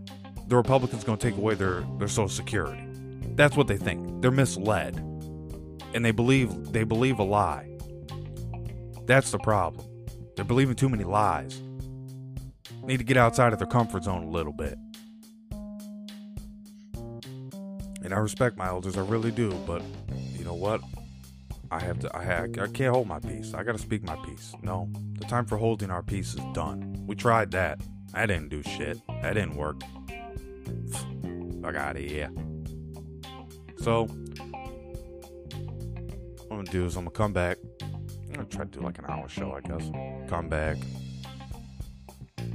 [0.48, 2.82] the Republicans going to take away their their Social Security.
[3.36, 4.22] That's what they think.
[4.22, 5.13] They're misled,
[5.94, 7.70] and they believe they believe a lie.
[9.06, 9.86] That's the problem.
[10.36, 11.62] They're believing too many lies.
[12.82, 14.76] Need to get outside of their comfort zone a little bit.
[18.04, 19.50] and I respect my elders, I really do.
[19.66, 19.82] But
[20.36, 20.82] you know what?
[21.70, 22.16] I have to.
[22.16, 23.54] I, have, I can't hold my peace.
[23.54, 24.54] I got to speak my peace.
[24.62, 24.88] No,
[25.18, 27.02] the time for holding our peace is done.
[27.06, 27.80] We tried that.
[28.12, 29.00] That didn't do shit.
[29.22, 29.80] That didn't work.
[31.62, 32.30] Fuck out of here.
[33.78, 34.06] So,
[36.54, 37.58] I'm gonna do is I'm gonna come back.
[37.82, 39.90] I'm gonna try to do like an hour show, I guess.
[40.28, 40.76] Come back,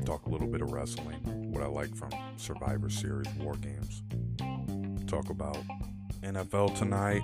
[0.05, 1.19] talk a little bit of wrestling,
[1.51, 4.03] what I like from Survivor Series War Games
[5.09, 5.57] talk about
[6.21, 7.23] NFL tonight.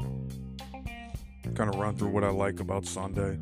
[1.53, 3.37] Kind of run through what I like about Sunday.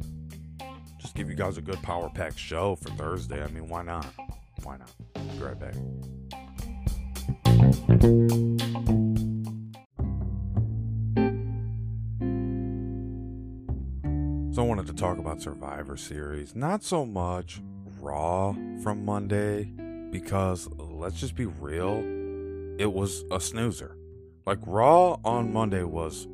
[1.00, 3.42] Just give you guys a good power pack show for Thursday.
[3.42, 4.06] I mean, why not?
[4.64, 4.92] Why not?
[5.14, 5.76] Be right back.
[14.64, 16.56] I wanted to talk about Survivor Series.
[16.56, 17.62] Not so much
[18.00, 19.66] Raw from Monday,
[20.10, 21.98] because let's just be real,
[22.80, 23.98] it was a snoozer.
[24.46, 26.30] Like Raw on Monday was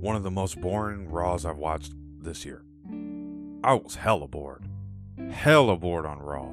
[0.00, 2.64] one of the most boring Raws I've watched this year.
[3.62, 4.64] I was hella bored.
[5.30, 6.50] Hella bored on Raw.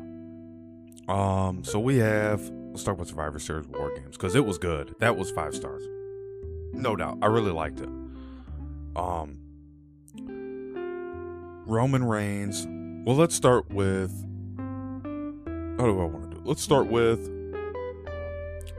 [1.11, 4.93] Um, so we have let's talk about Survivor Series War Games, because it was good.
[4.99, 5.81] That was five stars.
[6.71, 7.17] No doubt.
[7.23, 7.89] I really liked it.
[8.95, 9.39] Um
[11.65, 12.67] Roman Reigns.
[13.05, 14.11] Well, let's start with.
[14.57, 16.41] How do I want to do?
[16.45, 17.29] Let's start with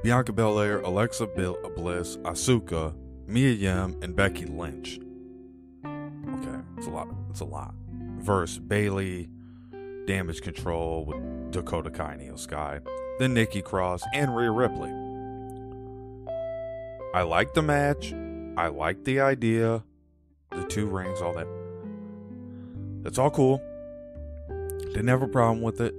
[0.03, 2.95] Bianca Belair, Alexa Bliss, Asuka,
[3.27, 4.99] Mia Yim, and Becky Lynch.
[5.85, 7.09] Okay, it's a lot.
[7.31, 7.75] It's a lot.
[8.19, 9.29] Verse Bayley,
[10.07, 12.81] Damage Control with Dakota Kai and Sky,
[13.19, 14.93] then Nikki Cross and Rhea Ripley.
[17.15, 18.13] I like the match.
[18.57, 19.83] I like the idea.
[20.51, 21.66] The two rings, all that.
[23.07, 23.63] That's all cool.
[24.49, 25.95] Didn't have a problem with it.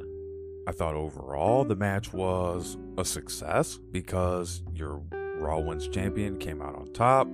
[0.67, 5.01] I thought overall the match was a success because your
[5.37, 7.27] Raw Women's Champion came out on top.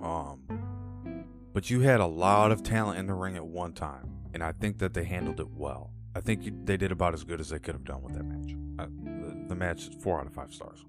[0.00, 4.44] Um, but you had a lot of talent in the ring at one time, and
[4.44, 5.90] I think that they handled it well.
[6.14, 8.54] I think they did about as good as they could have done with that match.
[8.78, 10.84] Uh, the, the match four out of five stars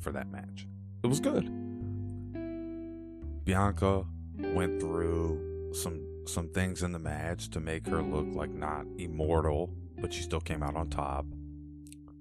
[0.00, 0.66] for that match.
[1.04, 1.44] It was good.
[3.44, 4.04] Bianca
[4.36, 9.74] went through some some things in the match to make her look like not immortal,
[10.00, 11.26] but she still came out on top.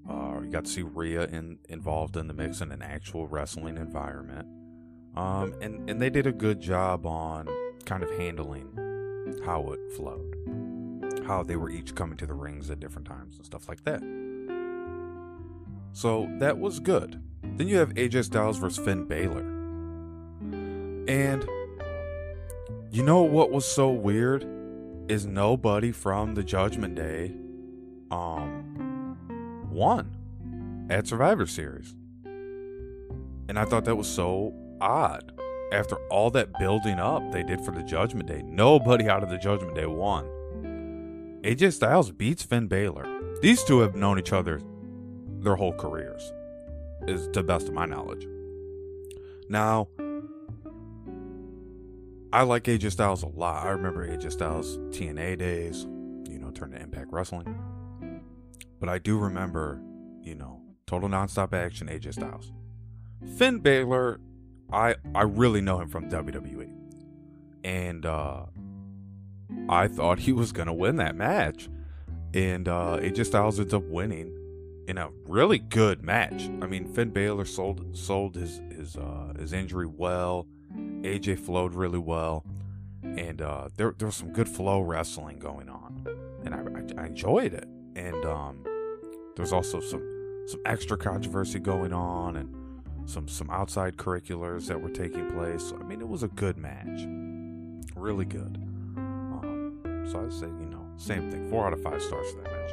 [0.09, 3.77] Uh, you got to see Rhea in, involved in the mix in an actual wrestling
[3.77, 4.47] environment.
[5.15, 7.47] Um, and, and they did a good job on
[7.85, 8.69] kind of handling
[9.45, 13.45] how it flowed, how they were each coming to the rings at different times and
[13.45, 14.01] stuff like that.
[15.93, 17.21] So that was good.
[17.43, 19.51] Then you have AJ Styles versus Finn Balor.
[21.07, 21.47] And
[22.93, 24.45] you know what was so weird
[25.09, 27.33] is nobody from the Judgment Day
[28.11, 29.17] um
[29.71, 30.15] won
[30.91, 31.95] at Survivor Series.
[33.49, 35.31] And I thought that was so odd.
[35.71, 39.39] After all that building up they did for the Judgment Day, nobody out of the
[39.39, 40.25] Judgment Day won.
[41.43, 43.07] AJ Styles beats Finn Balor.
[43.41, 44.61] These two have known each other
[45.39, 46.31] their whole careers,
[47.07, 48.27] is to best of my knowledge.
[49.49, 49.87] Now,
[52.33, 53.63] I like AJ Styles a lot.
[53.63, 55.83] I remember AJ Styles TNA days,
[56.27, 57.55] you know, turned to Impact Wrestling.
[58.79, 59.79] But I do remember,
[60.23, 62.51] you know, total nonstop action AJ Styles.
[63.37, 64.19] Finn Balor,
[64.71, 66.71] I I really know him from WWE.
[67.63, 68.47] And uh
[69.69, 71.69] I thought he was gonna win that match.
[72.33, 74.35] And uh AJ Styles ends up winning
[74.87, 76.49] in a really good match.
[76.63, 80.47] I mean, Finn Balor sold sold his his uh his injury well
[81.03, 82.45] AJ flowed really well,
[83.03, 86.07] and uh, there there was some good flow wrestling going on,
[86.45, 87.67] and I, I, I enjoyed it.
[87.95, 90.01] And um, there was also some
[90.47, 92.55] some extra controversy going on, and
[93.09, 95.73] some some outside curriculars that were taking place.
[95.77, 97.05] I mean, it was a good match,
[97.95, 98.57] really good.
[98.95, 102.51] Um, so I'd say you know same thing, four out of five stars for that
[102.51, 102.71] match.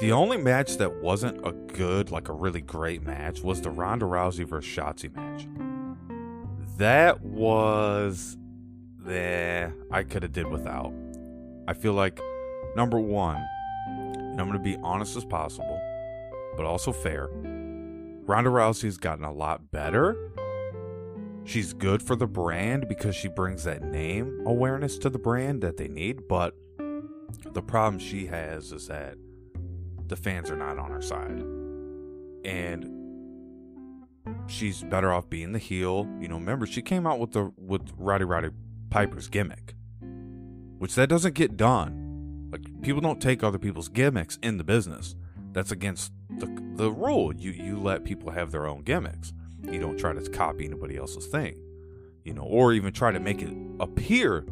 [0.00, 4.06] The only match that wasn't a good, like a really great match, was the Ronda
[4.06, 5.48] Rousey versus Shotzi match
[6.78, 8.36] that was
[8.98, 10.92] there I could have did without.
[11.66, 12.20] I feel like
[12.76, 13.44] number one,
[13.86, 15.80] and I'm to be honest as possible,
[16.56, 17.28] but also fair.
[18.26, 20.16] Ronda Rousey's gotten a lot better.
[21.44, 25.78] She's good for the brand because she brings that name awareness to the brand that
[25.78, 26.54] they need, but
[27.52, 29.16] the problem she has is that
[30.06, 31.42] the fans are not on her side.
[32.44, 32.97] And
[34.46, 36.08] she's better off being the heel.
[36.20, 38.50] You know, remember she came out with the with Rowdy Roddy
[38.90, 39.74] Piper's gimmick,
[40.78, 42.48] which that doesn't get done.
[42.50, 45.14] Like people don't take other people's gimmicks in the business.
[45.52, 47.34] That's against the the rule.
[47.34, 49.32] You you let people have their own gimmicks.
[49.62, 51.60] You don't try to copy anybody else's thing,
[52.24, 54.46] you know, or even try to make it appear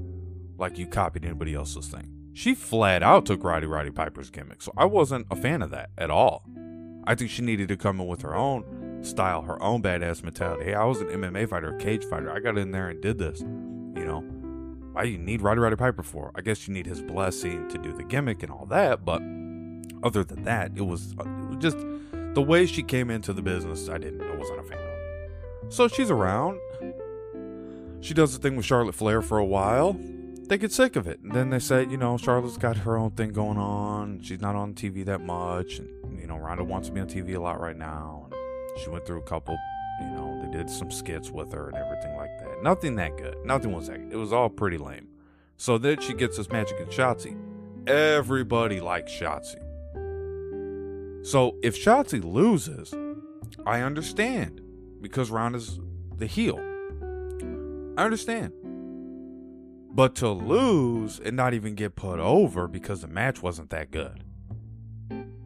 [0.59, 2.13] like you copied anybody else's thing.
[2.35, 5.91] She flat out took Rowdy Roddy Piper's gimmick, so I wasn't a fan of that
[5.97, 6.45] at all.
[7.07, 8.65] I think she needed to come in with her own
[9.07, 10.65] style, her own badass mentality.
[10.67, 12.31] Hey, I was an MMA fighter, a cage fighter.
[12.31, 13.41] I got in there and did this.
[13.41, 14.21] You know,
[14.93, 16.33] why do you need Rowdy Roddy Piper for?
[16.35, 19.05] I guess you need his blessing to do the gimmick and all that.
[19.05, 19.23] But
[20.03, 21.79] other than that, it was, uh, it was just
[22.35, 23.89] the way she came into the business.
[23.89, 25.73] I didn't, I wasn't a fan of.
[25.73, 26.61] So she's around.
[28.01, 29.99] She does the thing with Charlotte Flair for a while.
[30.49, 31.21] They get sick of it.
[31.21, 34.21] And then they say, you know, Charlotte's got her own thing going on.
[34.21, 35.79] She's not on TV that much.
[35.79, 38.16] And, you know, Ronda wants to be on TV a lot right now.
[38.83, 39.57] She went through a couple,
[40.01, 42.63] you know, they did some skits with her and everything like that.
[42.63, 43.37] Nothing that good.
[43.45, 43.99] Nothing was that.
[43.99, 44.13] Good.
[44.13, 45.09] It was all pretty lame.
[45.57, 47.37] So then she gets this magic and Shotzi.
[47.89, 49.63] Everybody likes Shotzi.
[51.27, 52.95] So if Shotzi loses,
[53.65, 54.61] I understand
[55.01, 55.81] because Ronda's
[56.17, 56.59] the heel.
[57.97, 58.53] I understand.
[59.91, 64.25] But to lose and not even get put over because the match wasn't that good.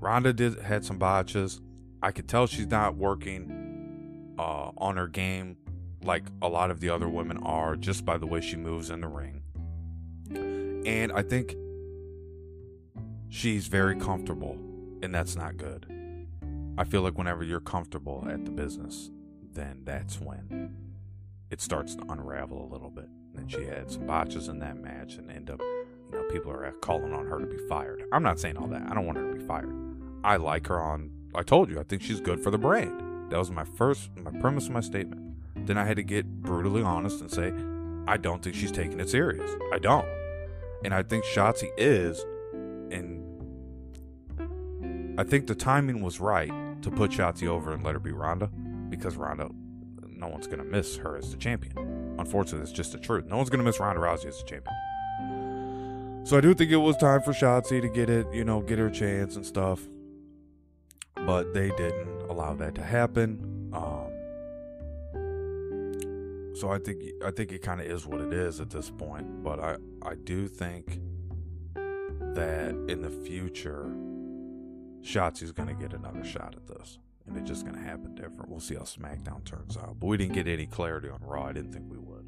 [0.00, 1.60] Ronda did had some botches.
[2.02, 5.56] I could tell she's not working uh, on her game
[6.02, 9.00] like a lot of the other women are just by the way she moves in
[9.00, 9.42] the ring.
[10.86, 11.54] And I think
[13.28, 14.58] she's very comfortable,
[15.02, 15.86] and that's not good.
[16.78, 19.10] I feel like whenever you're comfortable at the business,
[19.52, 20.74] then that's when
[21.50, 23.08] it starts to unravel a little bit.
[23.36, 26.72] And she had some botches in that match and end up, you know, people are
[26.80, 28.04] calling on her to be fired.
[28.10, 28.82] I'm not saying all that.
[28.90, 29.74] I don't want her to be fired.
[30.24, 33.30] I like her on, I told you, I think she's good for the brand.
[33.30, 35.22] That was my first, my premise of my statement.
[35.66, 37.52] Then I had to get brutally honest and say,
[38.08, 39.50] I don't think she's taking it serious.
[39.72, 40.08] I don't.
[40.84, 42.24] And I think Shotzi is,
[42.90, 43.22] and
[45.18, 46.50] I think the timing was right
[46.82, 48.50] to put Shotzi over and let her be Ronda
[48.88, 49.50] because Ronda,
[50.08, 52.16] no one's going to miss her as the champion.
[52.18, 53.26] Unfortunately, it's just the truth.
[53.26, 54.74] No one's going to miss Ronda Rousey as the champion.
[56.24, 58.78] So I do think it was time for Shotzi to get it, you know, get
[58.78, 59.80] her chance and stuff.
[61.30, 63.70] But they didn't allow that to happen.
[63.72, 64.10] Um,
[66.56, 69.44] so I think I think it kind of is what it is at this point.
[69.44, 70.98] But I I do think
[71.74, 73.92] that in the future,
[75.02, 76.98] Shotzi's going to get another shot at this.
[77.28, 78.48] And it's just going to happen different.
[78.48, 80.00] We'll see how SmackDown turns out.
[80.00, 81.44] But we didn't get any clarity on Raw.
[81.44, 82.26] I didn't think we would.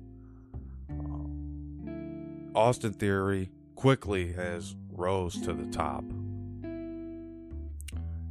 [0.90, 6.04] Um, Austin Theory quickly has rose to the top.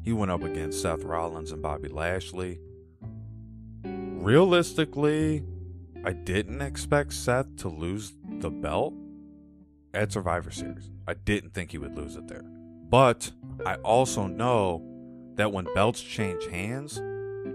[0.04, 2.60] He went up against Seth Rollins and Bobby Lashley.
[3.84, 5.44] Realistically,
[6.04, 8.94] I didn't expect Seth to lose the belt
[9.94, 10.90] at Survivor Series.
[11.08, 12.44] I didn't think he would lose it there.
[12.90, 13.32] But
[13.66, 14.84] I also know
[15.36, 17.02] that when belts change hands,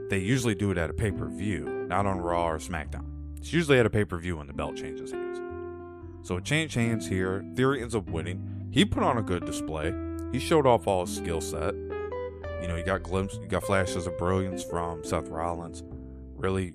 [0.09, 3.05] they usually do it at a pay per view, not on Raw or SmackDown.
[3.36, 5.40] It's usually at a pay per view when the belt changes hands.
[6.22, 7.44] So it changed hands here.
[7.55, 8.68] Theory ends up winning.
[8.70, 9.94] He put on a good display.
[10.32, 11.74] He showed off all his skill set.
[12.61, 15.82] You know, you got glimpses, you got flashes of brilliance from Seth Rollins.
[16.36, 16.74] Really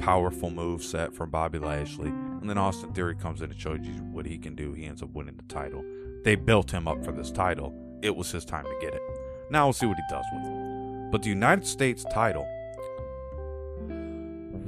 [0.00, 2.08] powerful move set from Bobby Lashley.
[2.08, 4.72] And then Austin Theory comes in and shows you what he can do.
[4.72, 5.84] He ends up winning the title.
[6.24, 7.74] They built him up for this title.
[8.02, 9.02] It was his time to get it.
[9.50, 11.10] Now we'll see what he does with it.
[11.10, 12.46] But the United States title,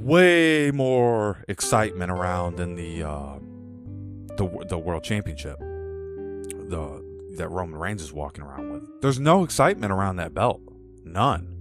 [0.03, 3.35] way more excitement around than the uh,
[4.37, 5.59] the the World Championship.
[5.59, 7.00] The
[7.37, 9.01] that Roman Reigns is walking around with.
[9.01, 10.61] There's no excitement around that belt.
[11.03, 11.57] None.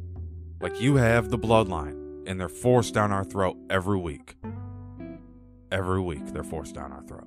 [0.61, 4.37] Like you have the bloodline, and they're forced down our throat every week.
[5.73, 7.27] Every week they're forced down our throat.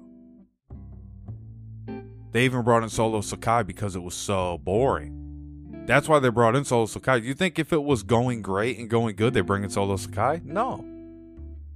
[2.32, 5.84] They even brought in Solo Sikoa because it was so boring.
[5.86, 7.24] That's why they brought in Solo Sikoa.
[7.24, 10.44] You think if it was going great and going good, they bring in Solo Sikoa?
[10.44, 10.84] No.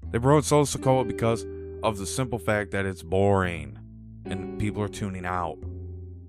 [0.10, 1.46] They brought in Solo Sikoa because
[1.84, 3.78] of the simple fact that it's boring
[4.26, 5.58] and people are tuning out.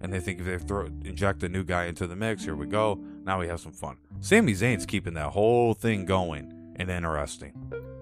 [0.01, 2.67] And they think if they throw inject a new guy into the mix, here we
[2.67, 3.01] go.
[3.25, 3.97] Now we have some fun.
[4.21, 7.53] Sami Zayn's keeping that whole thing going and interesting.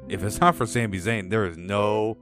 [0.09, 2.19] If it's not for Sami Zayn, there is no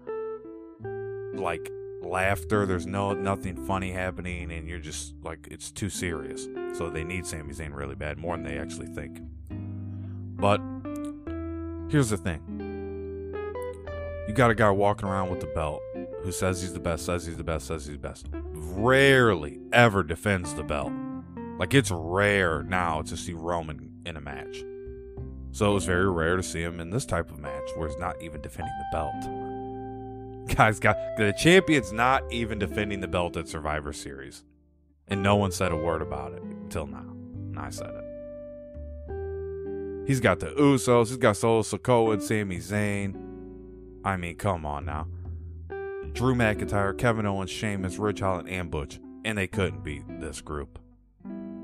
[1.34, 1.70] like
[2.02, 2.66] laughter.
[2.66, 6.48] There's no nothing funny happening, and you're just like it's too serious.
[6.74, 9.20] So they need Sami Zayn really bad, more than they actually think.
[10.36, 10.60] But
[11.90, 12.40] here's the thing:
[14.28, 15.82] you got a guy walking around with the belt
[16.22, 18.28] who says he's the best, says he's the best, says he's the best.
[18.64, 20.92] Rarely ever defends the belt.
[21.58, 24.64] Like it's rare now to see Roman in a match.
[25.52, 27.98] So it was very rare to see him in this type of match where he's
[27.98, 29.14] not even defending the belt.
[30.56, 34.44] Guys, got the champion's not even defending the belt at Survivor Series.
[35.06, 36.98] And no one said a word about it until now.
[36.98, 38.04] And I said it.
[40.06, 43.14] He's got the Usos, he's got Solo Sikoa and Sami Zayn.
[44.04, 45.06] I mean, come on now.
[46.14, 49.00] Drew McIntyre, Kevin Owens, Sheamus, Ridge Holland, and Butch.
[49.24, 50.78] And they couldn't beat this group.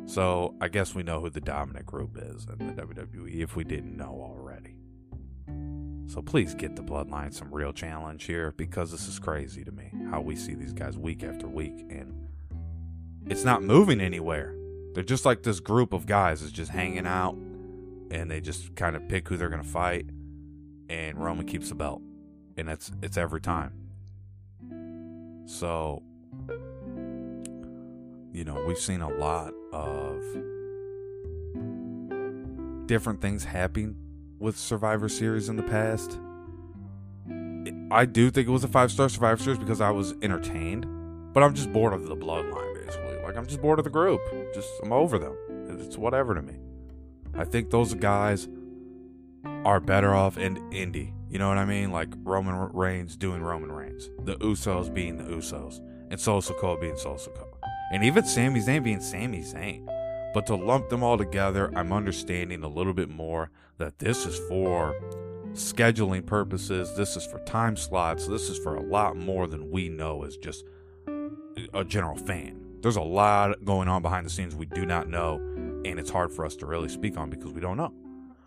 [0.06, 3.62] So I guess we know who the dominant group is in the WWE if we
[3.62, 4.74] didn't know already.
[6.12, 9.92] So please get the bloodline some real challenge here because this is crazy to me
[10.10, 12.12] how we see these guys week after week and
[13.26, 14.56] it's not moving anywhere.
[14.94, 17.34] They're just like this group of guys is just hanging out
[18.10, 20.06] and they just kind of pick who they're going to fight
[20.88, 22.02] and Roman keeps the belt.
[22.56, 23.74] And it's it's every time.
[25.50, 26.02] So
[28.32, 30.22] you know, we've seen a lot of
[32.86, 33.96] different things happen
[34.38, 36.18] with Survivor Series in the past.
[37.90, 40.86] I do think it was a five star Survivor Series because I was entertained,
[41.34, 43.20] but I'm just bored of the bloodline, basically.
[43.22, 44.20] Like, I'm just bored of the group.
[44.54, 45.36] Just, I'm over them.
[45.80, 46.54] It's whatever to me.
[47.34, 48.48] I think those guys
[49.64, 51.12] are better off in Indy.
[51.30, 51.92] You know what I mean?
[51.92, 55.78] Like Roman Reigns doing Roman Reigns, the Usos being the Usos,
[56.10, 57.46] and Solo Sikoa being Solo Sikoa,
[57.92, 59.86] and even Sami Zayn being Sami Zayn.
[60.34, 64.40] But to lump them all together, I'm understanding a little bit more that this is
[64.48, 64.94] for
[65.52, 69.88] scheduling purposes, this is for time slots, this is for a lot more than we
[69.88, 70.64] know as just
[71.74, 72.60] a general fan.
[72.80, 75.36] There's a lot going on behind the scenes we do not know,
[75.84, 77.92] and it's hard for us to really speak on because we don't know.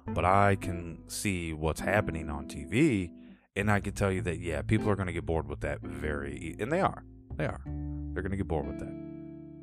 [0.07, 3.11] But I can see what's happening on TV,
[3.55, 5.81] and I can tell you that yeah, people are going to get bored with that
[5.81, 7.03] very, and they are,
[7.35, 8.87] they are, they're going to get bored with that.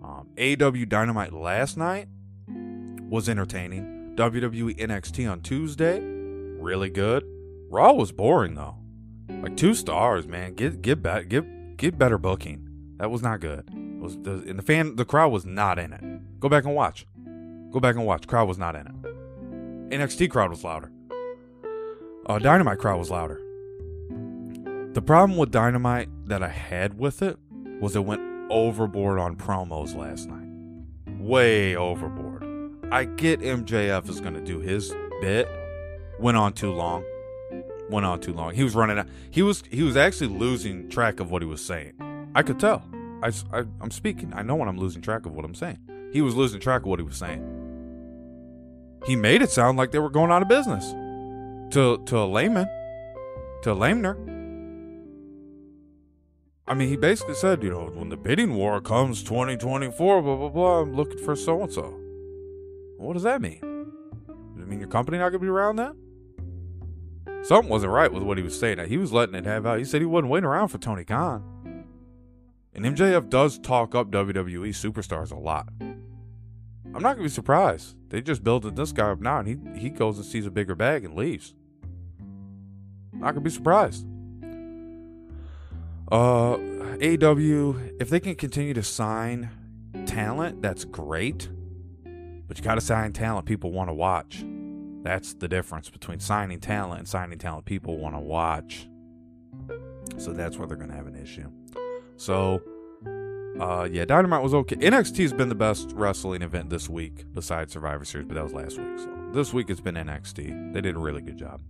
[0.02, 2.08] Um, AEW Dynamite last night
[2.48, 4.14] was entertaining.
[4.16, 7.24] WWE NXT on Tuesday, really good.
[7.70, 8.76] Raw was boring though.
[9.28, 10.54] Like two stars, man.
[10.54, 12.66] Get get back get get better booking.
[12.98, 13.64] That was not good.
[13.72, 16.40] It was the and the fan the crowd was not in it.
[16.40, 17.06] Go back and watch.
[17.70, 18.26] Go back and watch.
[18.26, 19.09] Crowd was not in it.
[19.90, 20.92] NXT crowd was louder.
[22.26, 23.40] Uh, Dynamite crowd was louder.
[24.92, 27.36] The problem with Dynamite that I had with it
[27.80, 30.48] was it went overboard on promos last night.
[31.18, 32.44] Way overboard.
[32.92, 35.48] I get MJF is going to do his bit.
[36.20, 37.04] Went on too long.
[37.88, 38.54] Went on too long.
[38.54, 39.08] He was running out.
[39.30, 41.94] He was he was actually losing track of what he was saying.
[42.34, 42.84] I could tell.
[43.24, 44.32] I, I I'm speaking.
[44.34, 45.78] I know when I'm losing track of what I'm saying.
[46.12, 47.59] He was losing track of what he was saying.
[49.06, 50.90] He made it sound like they were going out of business.
[51.74, 52.68] To to a layman,
[53.62, 54.16] to a.
[56.66, 60.48] I mean, he basically said, you know, when the bidding war comes 2024, blah, blah,
[60.48, 61.98] blah, I'm looking for so and so.
[62.96, 63.60] What does that mean?
[64.54, 65.96] Does it mean your company not going to be around then?
[67.42, 68.86] Something wasn't right with what he was saying.
[68.86, 69.78] He was letting it have out.
[69.78, 71.86] He said he wasn't waiting around for Tony Khan.
[72.72, 75.68] And MJF does talk up WWE superstars a lot.
[76.94, 77.96] I'm not to be surprised.
[78.08, 80.74] They just building this guy up now, and he, he goes and sees a bigger
[80.74, 81.54] bag and leaves.
[83.12, 84.06] Not to be surprised.
[86.10, 86.56] Uh,
[86.98, 89.50] AEW, if they can continue to sign
[90.06, 91.48] talent, that's great.
[92.48, 94.44] But you got to sign talent people want to watch.
[95.02, 98.88] That's the difference between signing talent and signing talent people want to watch.
[100.18, 101.50] So that's where they're to have an issue.
[102.16, 102.60] So,
[103.60, 104.76] uh, yeah, Dynamite was okay.
[104.76, 108.78] NXT's been the best wrestling event this week besides Survivor Series, but that was last
[108.78, 108.98] week.
[108.98, 110.72] So this week it's been NXT.
[110.72, 111.60] They did a really good job.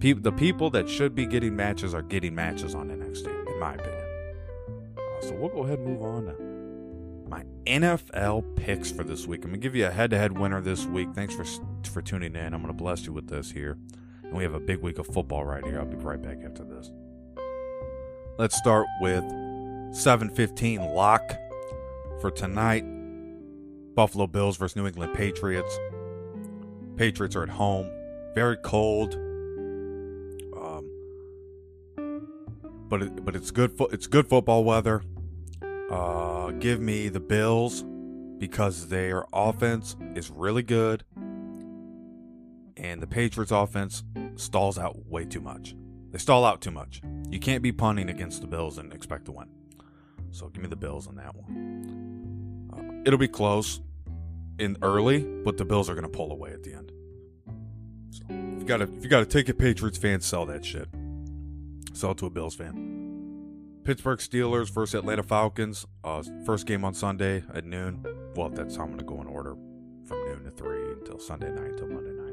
[0.00, 3.74] Pe- the people that should be getting matches are getting matches on NXT in my
[3.74, 4.04] opinion.
[4.96, 9.44] Uh, so we'll go ahead and move on to my NFL picks for this week.
[9.44, 11.10] I'm gonna give you a head-to-head winner this week.
[11.14, 11.44] Thanks for
[11.88, 12.52] for tuning in.
[12.52, 13.78] I'm gonna bless you with this here,
[14.24, 15.78] and we have a big week of football right here.
[15.78, 16.90] I'll be right back after this.
[18.36, 19.22] Let's start with
[19.92, 21.22] 7:15 lock
[22.20, 22.84] for tonight.
[23.94, 25.78] Buffalo Bills versus New England Patriots.
[26.96, 27.90] Patriots are at home.
[28.34, 29.16] Very cold.
[32.90, 35.02] but it, but it's good fo- it's good football weather.
[35.90, 37.84] Uh, give me the Bills
[38.38, 41.04] because their offense is really good,
[42.76, 44.02] and the Patriots' offense
[44.34, 45.74] stalls out way too much.
[46.10, 47.00] They stall out too much.
[47.30, 49.46] You can't be punting against the Bills and expect to win.
[50.32, 52.70] So give me the Bills on that one.
[52.72, 53.80] Uh, it'll be close
[54.58, 56.92] in early, but the Bills are going to pull away at the end.
[58.10, 60.88] So if you got if you got to take ticket, Patriots fans, sell that shit.
[61.92, 63.00] Sell it to a Bills fan.
[63.84, 65.86] Pittsburgh Steelers versus Atlanta Falcons.
[66.04, 68.04] Uh, first game on Sunday at noon.
[68.36, 69.56] Well, that's how I'm going to go in order
[70.04, 72.30] from noon to 3 until Sunday night until Monday night.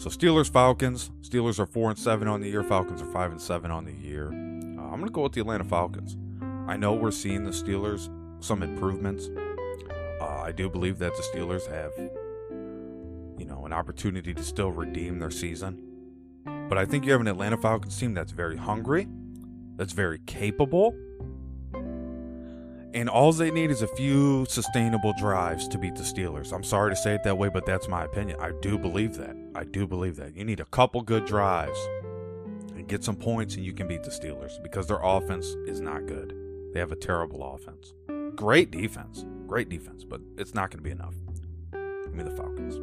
[0.00, 1.10] So Steelers Falcons.
[1.22, 2.62] Steelers are 4 and 7 on the year.
[2.62, 4.30] Falcons are 5 and 7 on the year.
[4.96, 6.16] I'm going to go with the Atlanta Falcons.
[6.66, 8.08] I know we're seeing the Steelers
[8.42, 9.28] some improvements.
[10.18, 11.92] Uh, I do believe that the Steelers have,
[13.38, 15.82] you know, an opportunity to still redeem their season.
[16.46, 19.06] But I think you have an Atlanta Falcons team that's very hungry,
[19.76, 20.94] that's very capable,
[22.94, 26.54] and all they need is a few sustainable drives to beat the Steelers.
[26.54, 28.38] I'm sorry to say it that way, but that's my opinion.
[28.40, 29.36] I do believe that.
[29.54, 30.34] I do believe that.
[30.34, 31.78] You need a couple good drives
[32.86, 36.34] get some points, and you can beat the Steelers because their offense is not good.
[36.72, 37.94] They have a terrible offense.
[38.34, 39.24] Great defense.
[39.46, 41.14] Great defense, but it's not going to be enough.
[41.72, 42.76] Give me the Falcons.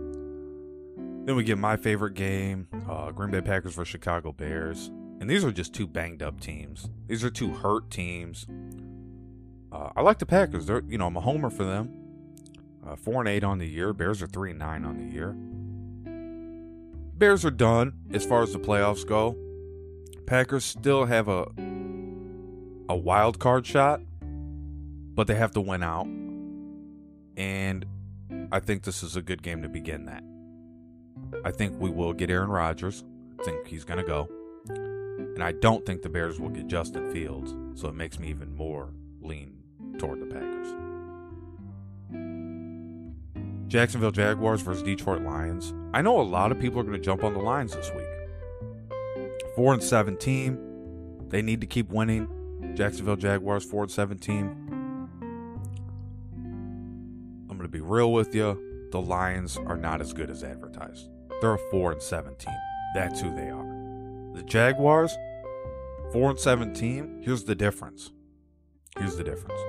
[1.26, 4.92] Then we get my favorite game uh, Green Bay Packers versus Chicago Bears.
[5.20, 6.90] And these are just two banged up teams.
[7.08, 8.46] These are two hurt teams.
[9.72, 10.66] Uh, I like the Packers.
[10.66, 11.94] They're, you know, I'm a homer for them.
[12.86, 13.94] Uh, four and eight on the year.
[13.94, 15.34] Bears are three and nine on the year.
[17.18, 19.38] Bears are done as far as the playoffs go.
[20.26, 21.46] Packers still have a
[22.90, 24.02] a wild card shot,
[25.16, 26.08] but they have to win out.
[27.38, 27.86] And
[28.52, 30.24] I think this is a good game to begin that.
[31.44, 33.04] I think we will get Aaron Rodgers.
[33.40, 34.30] I think he's going to go.
[34.68, 37.56] And I don't think the Bears will get Justin Fields.
[37.80, 39.58] So it makes me even more lean
[39.98, 40.68] toward the Packers.
[43.68, 45.74] Jacksonville Jaguars versus Detroit Lions.
[45.94, 48.06] I know a lot of people are going to jump on the Lions this week.
[49.56, 50.58] 4 and 7 team.
[51.30, 52.28] They need to keep winning.
[52.76, 55.10] Jacksonville Jaguars 4 and 17.
[57.50, 58.90] I'm going to be real with you.
[58.92, 61.10] The Lions are not as good as advertised.
[61.42, 62.54] They're a 4 and 17.
[62.96, 63.66] That's who they are.
[64.34, 65.16] The Jaguars
[66.12, 67.22] 4 and 17.
[67.24, 68.12] Here's the difference.
[68.98, 69.60] Here's the difference.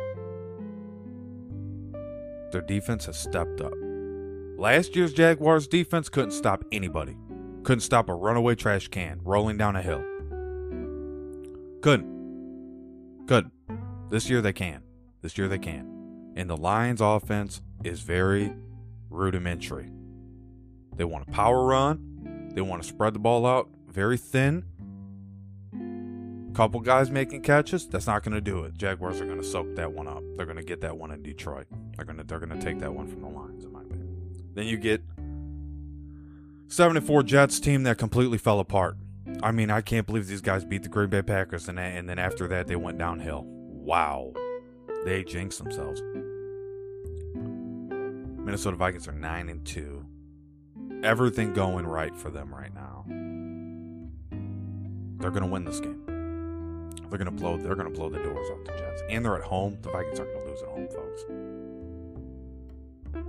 [2.52, 3.72] Their defense has stepped up.
[4.56, 7.16] Last year's Jaguars defense couldn't stop anybody.
[7.64, 10.04] Couldn't stop a runaway trash can rolling down a hill.
[11.80, 13.26] Couldn't.
[13.26, 13.50] Good.
[14.10, 14.82] This year they can.
[15.22, 16.32] This year they can.
[16.36, 18.54] And the Lions offense is very
[19.08, 19.90] rudimentary.
[20.94, 22.50] They want a power run.
[22.54, 24.64] They want to spread the ball out very thin.
[26.54, 28.74] Couple guys making catches, that's not going to do it.
[28.76, 30.22] Jaguars are going to soak that one up.
[30.36, 31.66] They're going to get that one in Detroit.
[31.96, 34.52] They're going to they're going to take that one from the Lions in my opinion.
[34.54, 35.02] Then you get
[36.68, 38.96] 74 Jets team that completely fell apart.
[39.42, 42.18] I mean, I can't believe these guys beat the Green Bay Packers, and, and then
[42.18, 43.44] after that, they went downhill.
[43.46, 44.32] Wow.
[45.04, 46.02] They jinxed themselves.
[48.44, 50.06] Minnesota Vikings are 9 and 2.
[51.02, 53.04] Everything going right for them right now.
[55.18, 56.00] They're going to win this game.
[57.08, 59.02] They're going to blow they're going to blow the doors off the Jets.
[59.08, 59.78] And they're at home.
[59.82, 61.24] The Vikings aren't going to lose at home, folks.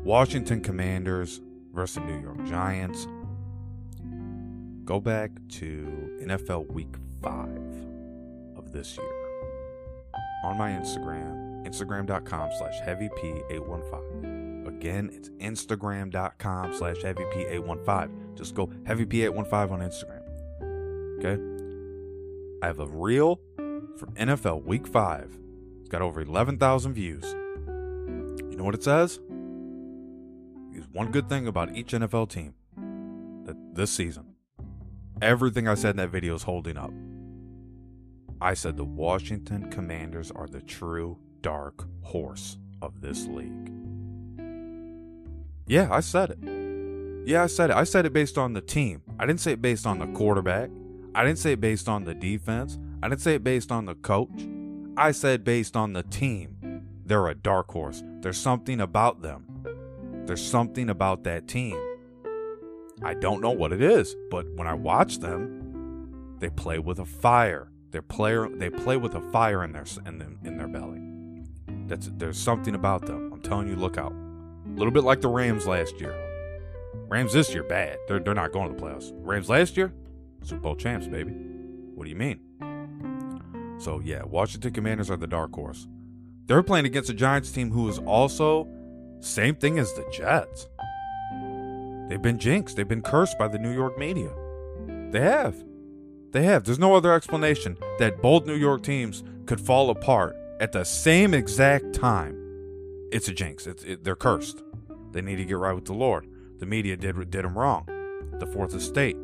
[0.03, 1.41] Washington Commanders
[1.73, 3.07] versus New York Giants
[4.85, 7.49] go back to NFL Week 5
[8.55, 9.25] of this year
[10.43, 14.67] on my Instagram, instagram.com slash heavyp815.
[14.67, 18.35] Again, it's instagram.com slash heavyp815.
[18.37, 20.21] Just go heavyp815 on Instagram.
[21.19, 21.41] Okay?
[22.61, 23.39] I have a reel
[23.97, 25.37] from NFL Week 5.
[25.79, 27.23] It's got over 11,000 views.
[27.25, 29.19] You know what it says?
[30.73, 32.53] It's one good thing about each NFL team
[33.45, 34.34] that this season
[35.21, 36.91] Everything I said in that video is holding up.
[38.41, 43.71] I said the Washington Commanders are the true dark horse of this league.
[45.67, 47.27] Yeah, I said it.
[47.27, 47.77] Yeah, I said it.
[47.77, 49.01] I said it based on the team.
[49.17, 50.69] I didn't say it based on the quarterback.
[51.15, 52.77] I didn't say it based on the defense.
[53.01, 54.45] I didn't say it based on the coach.
[54.97, 56.83] I said based on the team.
[57.05, 58.03] They're a dark horse.
[58.19, 59.45] There's something about them.
[60.25, 61.77] There's something about that team
[63.03, 67.05] I don't know what it is, but when I watch them, they play with a
[67.05, 67.69] fire.
[67.91, 71.01] They player they play with a fire in their in, them, in their belly.
[71.87, 73.31] That's there's something about them.
[73.33, 74.11] I'm telling you, look out.
[74.11, 76.13] A little bit like the Rams last year.
[77.07, 77.97] Rams this year bad.
[78.07, 79.11] They're they're not going to the playoffs.
[79.13, 79.93] Rams last year,
[80.41, 81.31] Super Bowl champs, baby.
[81.31, 82.39] What do you mean?
[83.79, 85.87] So yeah, Washington Commanders are the dark horse.
[86.47, 88.67] They're playing against a Giants team who is also
[89.19, 90.67] same thing as the Jets.
[92.07, 92.75] They've been jinxed.
[92.75, 94.31] They've been cursed by the New York media.
[95.11, 95.55] They have.
[96.31, 96.63] They have.
[96.63, 101.33] There's no other explanation that both New York teams could fall apart at the same
[101.33, 102.37] exact time.
[103.11, 103.67] It's a jinx.
[103.67, 104.61] It's, it, they're cursed.
[105.11, 106.27] They need to get right with the Lord.
[106.59, 107.85] The media did did them wrong.
[108.39, 109.17] The fourth estate.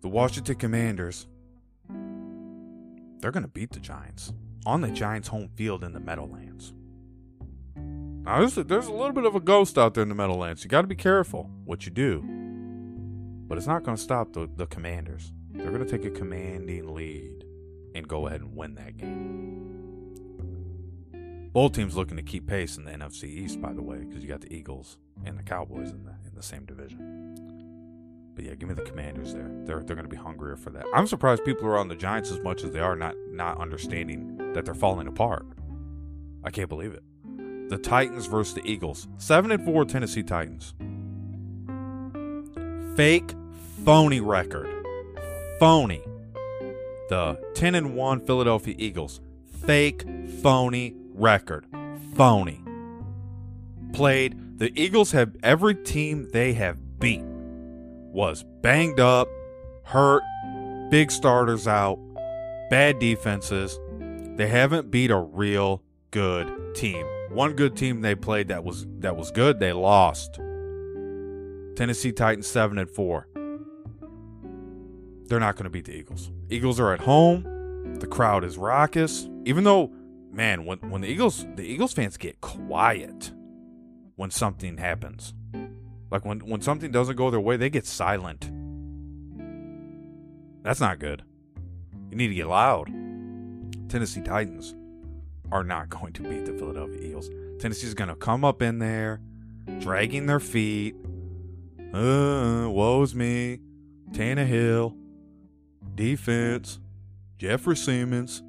[0.00, 1.28] The Washington Commanders.
[3.20, 4.32] They're going to beat the Giants
[4.66, 6.72] on the Giants' home field in the Meadowlands.
[8.24, 10.62] Now, there's a, there's a little bit of a ghost out there in the Meadowlands.
[10.62, 12.22] You got to be careful what you do.
[13.48, 15.32] But it's not going to stop the, the commanders.
[15.50, 17.44] They're going to take a commanding lead
[17.94, 19.58] and go ahead and win that game.
[21.52, 24.28] Both teams looking to keep pace in the NFC East, by the way, because you
[24.28, 28.30] got the Eagles and the Cowboys in the in the same division.
[28.34, 29.50] But yeah, give me the Commanders there.
[29.64, 30.86] They're they're going to be hungrier for that.
[30.94, 34.38] I'm surprised people are on the Giants as much as they are, not not understanding
[34.54, 35.44] that they're falling apart.
[36.42, 37.02] I can't believe it
[37.72, 39.08] the Titans versus the Eagles.
[39.16, 40.74] 7 and 4 Tennessee Titans.
[42.94, 43.32] Fake
[43.82, 44.68] phony record.
[45.58, 46.02] Phony.
[47.08, 49.22] The 10 and 1 Philadelphia Eagles.
[49.64, 50.04] Fake
[50.42, 51.64] phony record.
[52.14, 52.60] Phony.
[53.94, 59.28] Played the Eagles have every team they have beat was banged up,
[59.84, 60.22] hurt,
[60.90, 61.98] big starters out,
[62.68, 63.80] bad defenses.
[64.36, 67.06] They haven't beat a real good team.
[67.32, 70.34] One good team they played that was that was good, they lost.
[71.76, 73.26] Tennessee Titans 7 and 4.
[75.24, 76.30] They're not going to beat the Eagles.
[76.50, 77.96] Eagles are at home.
[78.00, 79.30] The crowd is raucous.
[79.46, 79.90] Even though,
[80.30, 83.32] man, when when the Eagles the Eagles fans get quiet
[84.16, 85.32] when something happens.
[86.10, 88.50] Like when when something doesn't go their way, they get silent.
[90.62, 91.22] That's not good.
[92.10, 92.88] You need to get loud.
[93.88, 94.74] Tennessee Titans
[95.52, 97.30] are not going to beat the Philadelphia Eagles.
[97.58, 99.20] Tennessee's going to come up in there,
[99.80, 100.96] dragging their feet.
[101.92, 103.60] Uh, woe's me.
[104.12, 104.96] Tannehill.
[105.94, 106.80] Defense.
[107.36, 108.42] Jeffrey Simmons.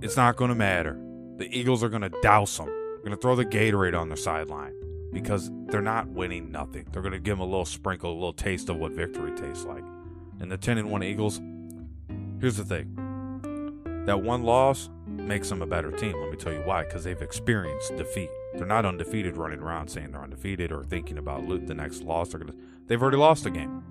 [0.00, 0.98] It's not going to matter.
[1.36, 2.66] The Eagles are going to douse them.
[2.66, 4.72] They're going to throw the Gatorade on their sideline
[5.12, 6.86] because they're not winning nothing.
[6.92, 9.66] They're going to give them a little sprinkle, a little taste of what victory tastes
[9.66, 9.84] like.
[10.40, 11.40] And the 10 and 1 Eagles,
[12.40, 12.94] here's the thing
[14.06, 16.20] that one loss makes them a better team.
[16.20, 16.84] Let me tell you why.
[16.84, 18.30] Because they've experienced defeat.
[18.54, 22.30] They're not undefeated, running around saying they're undefeated or thinking about loot the next loss.
[22.30, 22.54] They're gonna.
[22.86, 23.82] They've already lost a game,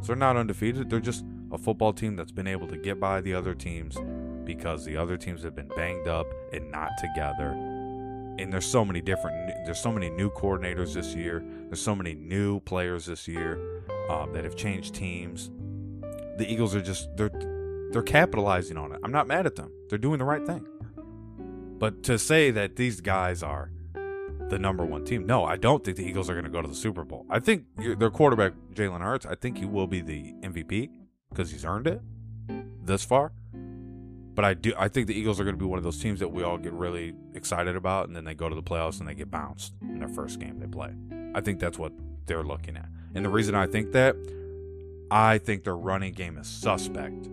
[0.00, 0.90] so they're not undefeated.
[0.90, 3.96] They're just a football team that's been able to get by the other teams
[4.44, 7.50] because the other teams have been banged up and not together.
[8.38, 9.36] And there's so many different.
[9.64, 11.44] There's so many new coordinators this year.
[11.66, 13.60] There's so many new players this year
[14.08, 15.50] um, that have changed teams.
[16.38, 17.30] The Eagles are just they're
[17.92, 19.00] they're capitalizing on it.
[19.04, 19.70] I'm not mad at them.
[19.88, 20.66] They're doing the right thing.
[21.78, 23.70] But to say that these guys are
[24.48, 26.68] the number one team, no, I don't think the Eagles are going to go to
[26.68, 27.26] the Super Bowl.
[27.28, 30.90] I think their quarterback, Jalen Hurts, I think he will be the MVP
[31.30, 32.00] because he's earned it
[32.84, 33.32] this far.
[34.34, 36.20] But I do, I think the Eagles are going to be one of those teams
[36.20, 39.08] that we all get really excited about, and then they go to the playoffs and
[39.08, 40.94] they get bounced in their first game they play.
[41.34, 41.92] I think that's what
[42.26, 42.88] they're looking at.
[43.14, 44.16] And the reason I think that,
[45.10, 47.28] I think their running game is suspect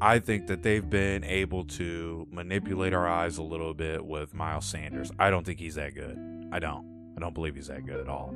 [0.00, 4.66] I think that they've been able to manipulate our eyes a little bit with Miles
[4.66, 5.10] Sanders.
[5.18, 6.18] I don't think he's that good.
[6.52, 6.86] I don't.
[7.16, 8.32] I don't believe he's that good at all.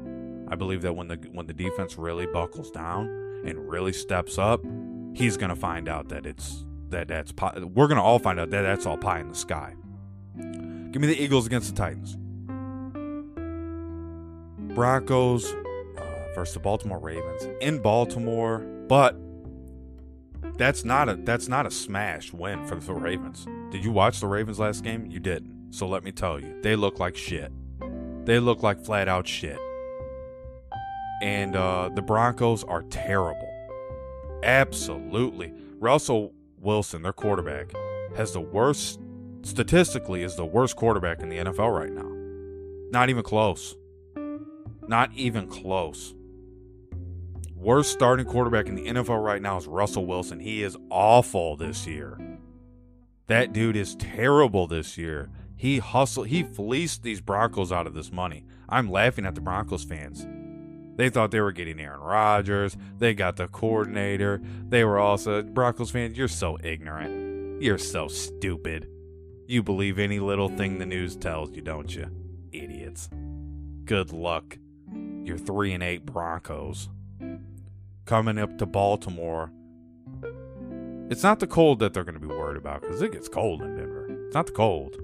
[0.49, 3.07] I believe that when the when the defense really buckles down
[3.47, 4.61] and really steps up,
[5.15, 7.57] he's going to find out that it's that that's pie.
[7.61, 9.75] we're going to all find out that that's all pie in the sky.
[10.37, 12.19] Give me the Eagles against the Titans.
[14.75, 18.59] Broncos uh, versus the Baltimore Ravens in Baltimore,
[18.89, 19.17] but
[20.57, 23.47] that's not a that's not a smash win for the Ravens.
[23.71, 25.07] Did you watch the Ravens last game?
[25.11, 25.73] You didn't.
[25.73, 27.51] So let me tell you, they look like shit.
[28.25, 29.59] They look like flat out shit.
[31.23, 33.49] And uh, the Broncos are terrible.
[34.43, 35.53] Absolutely.
[35.79, 37.73] Russell Wilson, their quarterback,
[38.17, 39.01] has the worst
[39.43, 42.09] statistically is the worst quarterback in the NFL right now.
[42.91, 43.75] Not even close.
[44.87, 46.15] Not even close
[47.63, 50.41] worst starting quarterback in the NFL right now is Russell Wilson.
[50.41, 52.19] He is awful this year.
[53.29, 55.31] That dude is terrible this year.
[55.57, 58.45] He hustled, he fleeced these Broncos out of this money.
[58.69, 60.27] I'm laughing at the Broncos fans.
[60.97, 62.77] They thought they were getting Aaron Rodgers.
[62.99, 64.43] They got the coordinator.
[64.69, 66.19] They were also Broncos fans.
[66.19, 67.63] You're so ignorant.
[67.63, 68.89] You're so stupid.
[69.47, 72.09] You believe any little thing the news tells you, don't you?
[72.53, 73.09] Idiots.
[73.85, 74.59] Good luck.
[75.23, 76.89] You're 3 and 8 Broncos
[78.05, 79.53] coming up to Baltimore.
[81.11, 83.63] It's not the cold that they're going to be worried about because it gets cold
[83.63, 84.07] in Denver.
[84.27, 84.97] It's not the cold.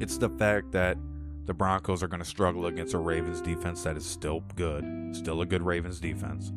[0.00, 0.98] It's the fact that
[1.46, 5.40] the Broncos are going to struggle against a Ravens defense that is still good, still
[5.42, 6.52] a good Ravens defense,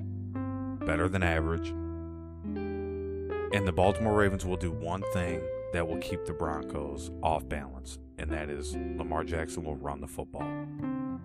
[0.86, 1.70] better than average.
[3.54, 5.42] And the Baltimore Ravens will do one thing
[5.74, 10.08] that will keep the Broncos off balance, and that is Lamar Jackson will run the
[10.08, 10.48] football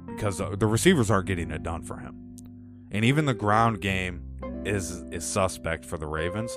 [0.07, 2.28] because the receivers aren't getting it done for him.
[2.91, 4.22] And even the ground game
[4.64, 6.57] is is suspect for the Ravens.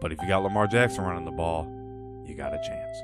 [0.00, 1.66] But if you got Lamar Jackson running the ball,
[2.26, 2.98] you got a chance.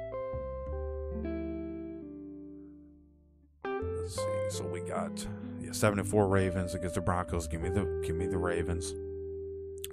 [3.64, 4.56] Let's see.
[4.56, 5.26] So we got
[5.60, 7.46] yeah, seven and four Ravens against the Broncos.
[7.46, 8.94] Give me the give me the Ravens.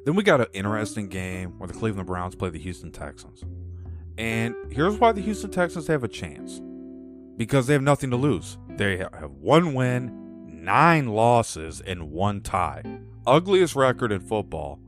[0.05, 3.43] Then we got an interesting game where the Cleveland Browns play the Houston Texans.
[4.17, 6.61] And here's why the Houston Texans have a chance.
[7.35, 8.57] Because they have nothing to lose.
[8.69, 10.26] They have one win
[10.67, 12.83] nine losses and one tie.
[13.25, 14.79] Ugliest record in football.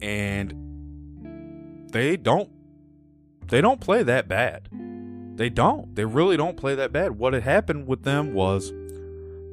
[0.00, 2.50] And they don't
[3.46, 4.68] they don't play that bad.
[5.36, 5.94] They don't.
[5.94, 7.12] They really don't play that bad.
[7.12, 8.72] What had happened with them was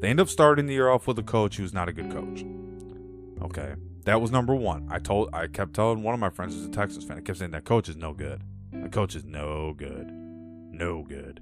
[0.02, 2.44] they end up starting the year off with a coach who's not a good coach.
[3.42, 3.76] Okay.
[4.06, 4.88] That was number one.
[4.90, 7.38] I told I kept telling one of my friends who's a Texas fan, I kept
[7.38, 8.42] saying that coach is no good.
[8.74, 10.10] The coach is no good.
[10.12, 11.42] No good.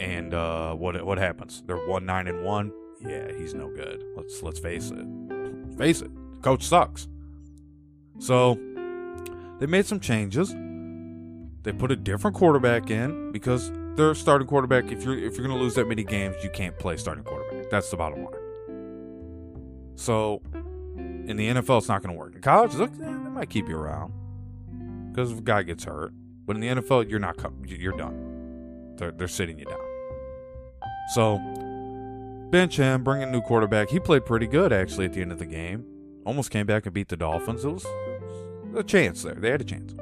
[0.00, 1.62] And uh, what what happens?
[1.64, 2.72] They're one nine and one
[3.06, 4.04] yeah, he's no good.
[4.16, 5.06] Let's let's face it.
[5.76, 6.10] Face it.
[6.34, 7.08] The coach sucks.
[8.18, 8.54] So
[9.58, 10.54] they made some changes.
[11.62, 14.90] They put a different quarterback in because their starting quarterback.
[14.90, 17.70] If you're if you're gonna lose that many games, you can't play starting quarterback.
[17.70, 19.92] That's the bottom line.
[19.96, 22.34] So in the NFL, it's not gonna work.
[22.34, 24.12] In college, look, eh, they might keep you around
[25.10, 26.12] because if a guy gets hurt.
[26.44, 27.36] But in the NFL, you're not
[27.66, 28.94] you're done.
[28.96, 29.78] They're they're sitting you down.
[31.14, 31.38] So
[32.52, 33.88] bench him, bring a new quarterback.
[33.90, 35.84] He played pretty good actually at the end of the game.
[36.24, 37.64] Almost came back and beat the Dolphins.
[37.64, 37.84] It was
[38.76, 39.34] a chance there.
[39.34, 39.94] They had a chance.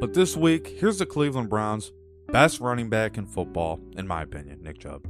[0.00, 1.92] But this week, here's the Cleveland Browns'
[2.28, 5.06] best running back in football, in my opinion, Nick Chubb.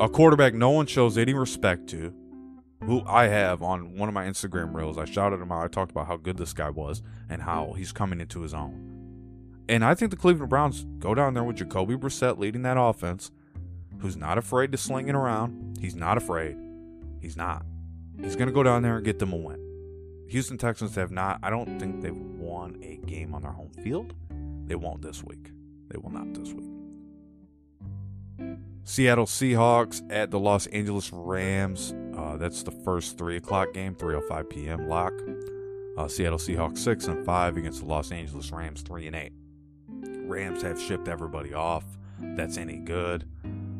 [0.00, 2.12] A quarterback no one shows any respect to.
[2.84, 4.96] who I have on one of my Instagram reels.
[4.98, 5.64] I shouted him out.
[5.64, 8.86] I talked about how good this guy was and how he's coming into his own.
[9.68, 13.30] And I think the Cleveland Browns go down there with Jacoby Brissett leading that offense,
[14.00, 15.78] who's not afraid to sling it around.
[15.80, 16.56] He's not afraid.
[17.20, 17.64] He's not.
[18.22, 19.66] He's going to go down there and get them a win.
[20.28, 24.14] Houston Texans have not, I don't think they've won a game on their home field.
[24.66, 25.50] They won't this week.
[25.88, 26.70] They will not this week.
[28.84, 31.94] Seattle Seahawks at the Los Angeles Rams.
[32.16, 34.88] Uh, that's the first three o'clock game, 3:05 p.m.
[34.88, 35.12] lock.
[35.96, 39.32] Uh, Seattle Seahawks six and five against the Los Angeles Rams three and eight.
[40.26, 41.84] Rams have shipped everybody off.
[42.20, 43.28] That's any good.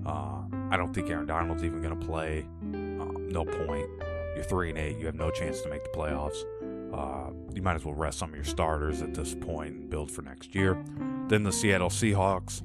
[0.07, 2.47] Uh, I don't think Aaron Donald's even going to play.
[2.63, 3.89] Um, no point.
[4.35, 4.99] You're three and eight.
[4.99, 6.45] You have no chance to make the playoffs.
[6.93, 10.11] Uh, you might as well rest some of your starters at this point and build
[10.11, 10.83] for next year.
[11.29, 12.63] Then the Seattle Seahawks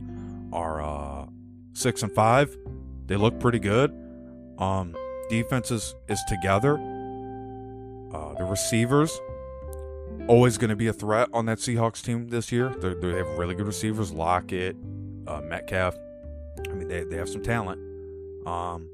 [0.53, 1.25] are uh,
[1.73, 2.55] six and five.
[3.07, 3.91] They look pretty good.
[4.57, 4.95] Um,
[5.29, 6.77] defense is, is together.
[8.13, 9.19] Uh, the receivers
[10.27, 12.69] always going to be a threat on that Seahawks team this year.
[12.69, 14.75] They're, they have really good receivers, Lockett,
[15.27, 15.95] uh, Metcalf.
[16.69, 17.79] I mean, they, they have some talent.
[18.47, 18.89] Um,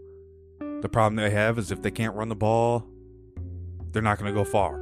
[0.81, 2.87] the problem they have is if they can't run the ball,
[3.91, 4.77] they're not going to go far.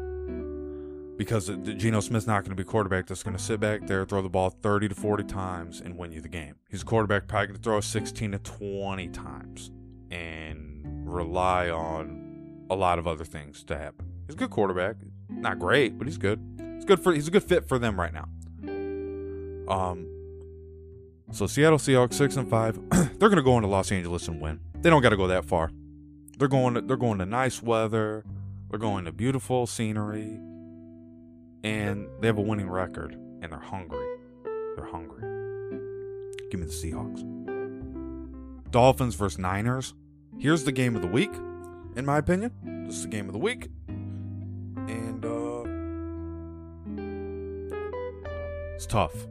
[1.17, 4.21] Because Geno Smith's not going to be quarterback that's going to sit back there, throw
[4.21, 6.55] the ball 30 to 40 times, and win you the game.
[6.69, 9.71] He's a quarterback probably going to throw 16 to 20 times
[10.11, 14.05] and rely on a lot of other things to happen.
[14.27, 14.95] He's a good quarterback.
[15.27, 16.39] Not great, but he's good.
[16.75, 18.29] He's good for he's a good fit for them right now.
[19.67, 20.18] Um
[21.31, 22.79] so Seattle Seahawks six and five.
[23.19, 24.59] they're gonna go into Los Angeles and win.
[24.81, 25.71] They don't gotta go that far.
[26.39, 28.23] They're going to, they're going to nice weather.
[28.69, 30.39] They're going to beautiful scenery.
[31.65, 33.13] And they have a winning record.
[33.41, 34.07] And they're hungry.
[34.77, 35.23] They're hungry.
[36.49, 37.21] Give me the Seahawks.
[38.71, 39.93] Dolphins versus Niners.
[40.37, 41.33] Here's the game of the week,
[41.97, 42.85] in my opinion.
[42.87, 43.69] This is the game of the week.
[43.87, 45.49] And uh
[48.75, 49.27] it's tough.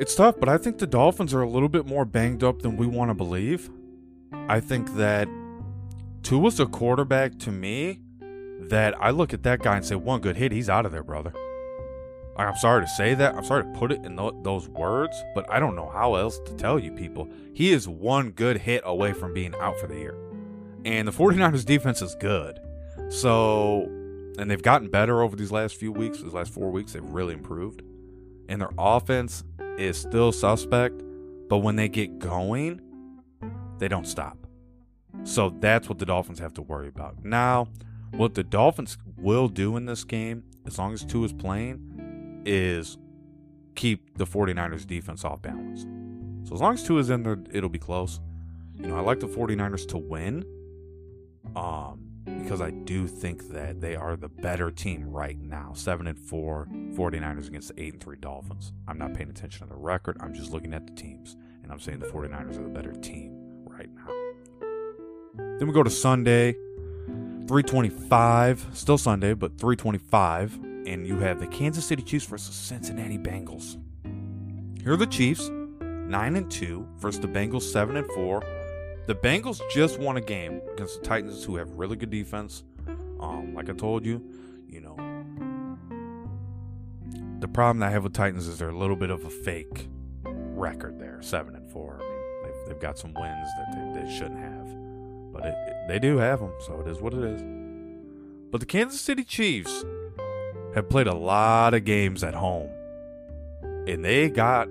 [0.00, 2.78] It's tough, but I think the Dolphins are a little bit more banged up than
[2.78, 3.68] we want to believe.
[4.32, 5.28] I think that
[6.22, 8.00] Tua's a quarterback to me
[8.60, 11.02] that I look at that guy and say, one good hit, he's out of there,
[11.02, 11.34] brother.
[12.38, 13.34] I'm sorry to say that.
[13.34, 16.54] I'm sorry to put it in those words, but I don't know how else to
[16.54, 17.28] tell you people.
[17.52, 20.16] He is one good hit away from being out for the year.
[20.86, 22.58] And the 49ers defense is good.
[23.10, 23.82] So,
[24.38, 27.34] and they've gotten better over these last few weeks, these last four weeks, they've really
[27.34, 27.82] improved.
[28.50, 29.44] And their offense
[29.78, 31.02] is still suspect,
[31.48, 32.82] but when they get going,
[33.78, 34.36] they don't stop.
[35.24, 37.24] So that's what the Dolphins have to worry about.
[37.24, 37.68] Now,
[38.12, 42.98] what the Dolphins will do in this game, as long as Tua is playing, is
[43.76, 45.86] keep the 49ers defense off balance.
[46.48, 48.20] So as long as Tua is in there, it'll be close.
[48.78, 50.44] You know, I like the 49ers to win.
[51.54, 55.72] Um, because I do think that they are the better team right now.
[55.74, 58.72] 7 and 4 49ers against the 8 and 3 Dolphins.
[58.88, 60.16] I'm not paying attention to the record.
[60.20, 63.32] I'm just looking at the teams and I'm saying the 49ers are the better team
[63.64, 64.12] right now.
[65.58, 66.52] Then we go to Sunday,
[67.46, 73.76] 325, still Sunday, but 325, and you have the Kansas City Chiefs versus Cincinnati Bengals.
[74.82, 75.48] Here are the Chiefs,
[75.80, 78.59] 9 and 2 versus the Bengals 7 and 4.
[79.10, 82.62] The Bengals just won a game against the Titans who have really good defense.
[83.18, 84.22] Um, like I told you,
[84.68, 84.96] you know,
[87.40, 89.88] the problem I have with Titans is they're a little bit of a fake
[90.22, 91.96] record there, 7 and 4.
[91.96, 92.08] I mean,
[92.44, 94.60] they've, they've got some wins that they, they shouldn't have
[95.32, 97.42] but it, it, they do have them, so it is what it is.
[98.50, 99.84] But the Kansas City Chiefs
[100.74, 102.70] have played a lot of games at home,
[103.62, 104.68] and they got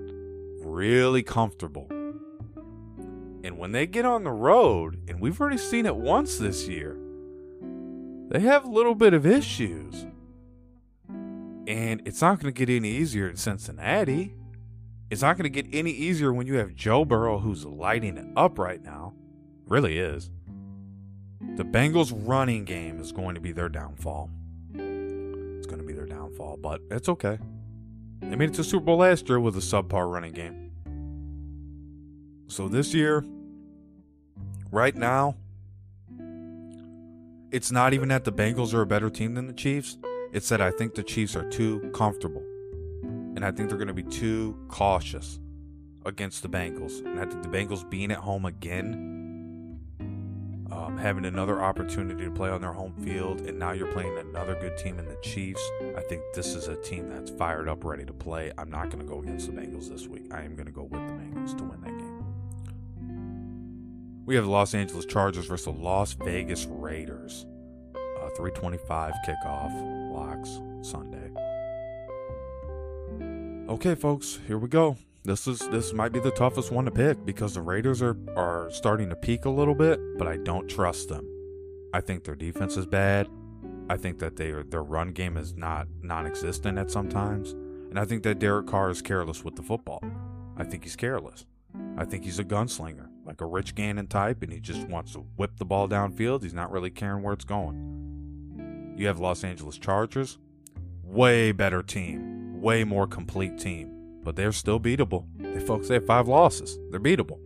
[0.62, 1.89] really comfortable.
[3.42, 6.96] And when they get on the road, and we've already seen it once this year,
[8.28, 10.06] they have a little bit of issues.
[11.08, 14.34] And it's not going to get any easier in Cincinnati.
[15.10, 18.26] It's not going to get any easier when you have Joe Burrow, who's lighting it
[18.36, 19.14] up right now.
[19.66, 20.30] Really is.
[21.56, 24.30] The Bengals' running game is going to be their downfall.
[24.74, 27.38] It's going to be their downfall, but it's okay.
[28.20, 30.69] They made it to Super Bowl last year with a subpar running game.
[32.50, 33.24] So this year,
[34.72, 35.36] right now,
[37.52, 39.98] it's not even that the Bengals are a better team than the Chiefs.
[40.32, 42.42] It's that I think the Chiefs are too comfortable.
[43.02, 45.38] And I think they're going to be too cautious
[46.04, 47.04] against the Bengals.
[47.04, 49.10] And I think the Bengals being at home again
[50.72, 54.54] um, having another opportunity to play on their home field, and now you're playing another
[54.60, 55.62] good team in the Chiefs.
[55.96, 58.52] I think this is a team that's fired up, ready to play.
[58.56, 60.32] I'm not going to go against the Bengals this week.
[60.32, 61.89] I am going to go with the Bengals to win that.
[64.26, 67.46] We have the Los Angeles Chargers versus the Las Vegas Raiders.
[67.94, 71.30] Uh, 325 kickoff locks Sunday.
[73.68, 74.96] Okay, folks, here we go.
[75.22, 78.70] This is this might be the toughest one to pick because the Raiders are are
[78.70, 81.26] starting to peak a little bit, but I don't trust them.
[81.92, 83.28] I think their defense is bad.
[83.90, 88.22] I think that they their run game is not non-existent at sometimes, and I think
[88.22, 90.02] that Derek Carr is careless with the football.
[90.56, 91.44] I think he's careless.
[91.98, 95.20] I think he's a gunslinger, like a Rich Gannon type, and he just wants to
[95.36, 96.42] whip the ball downfield.
[96.42, 98.94] He's not really caring where it's going.
[98.96, 100.38] You have Los Angeles Chargers,
[101.04, 105.26] way better team, way more complete team, but they're still beatable.
[105.38, 106.78] They folks they have five losses.
[106.90, 107.38] They're beatable.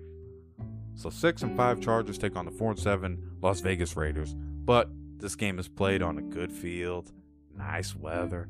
[0.95, 4.35] So six and five Chargers take on the four and seven Las Vegas Raiders.
[4.37, 4.89] But
[5.19, 7.13] this game is played on a good field,
[7.57, 8.49] nice weather,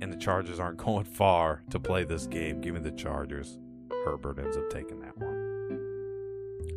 [0.00, 2.60] and the Chargers aren't going far to play this game.
[2.60, 3.58] Give me the Chargers.
[4.04, 5.31] Herbert ends up taking that one.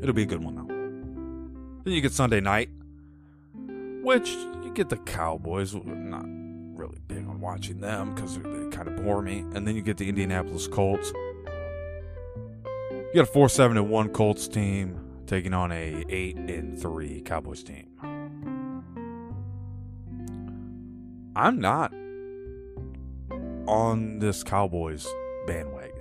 [0.02, 1.84] It'll be a good one, though.
[1.84, 2.70] Then you get Sunday night,
[4.02, 5.74] which you get the Cowboys.
[5.74, 6.26] Not
[6.78, 9.40] really big on watching them because they kind of bore me.
[9.54, 11.12] And then you get the Indianapolis Colts.
[12.92, 17.22] You got a 4 7 and 1 Colts team taking on a 8 and 3
[17.22, 17.88] Cowboys team.
[21.36, 21.94] I'm not
[23.68, 25.08] on this Cowboys
[25.48, 25.95] bandwagon.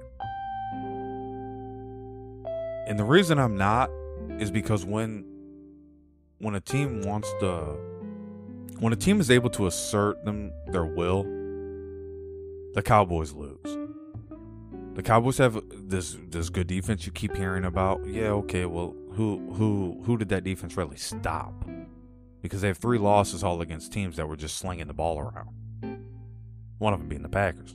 [2.87, 3.91] And the reason I'm not
[4.39, 5.25] is because when
[6.39, 7.77] when a team wants to
[8.79, 11.23] when a team is able to assert them their will,
[12.75, 13.79] the Cowboys lose.
[14.95, 18.05] The Cowboys have this this good defense you keep hearing about.
[18.07, 21.55] Yeah, okay, well, who who who did that defense really stop?
[22.43, 25.49] Because they have three losses all against teams that were just slinging the ball around.
[26.79, 27.75] One of them being the Packers.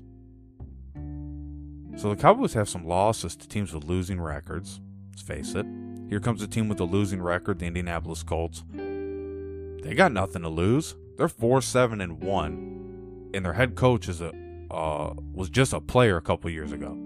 [2.00, 4.80] So the Cowboys have some losses to teams with losing records.
[5.20, 5.66] Let's face it.
[6.08, 8.64] Here comes a team with a losing record, the Indianapolis Colts.
[8.72, 10.96] They got nothing to lose.
[11.18, 14.32] They're four seven and one, and their head coach is a
[14.72, 16.98] uh, was just a player a couple years ago.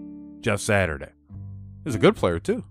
[0.42, 1.10] Jeff Saturday.
[1.86, 2.64] He's a good player too.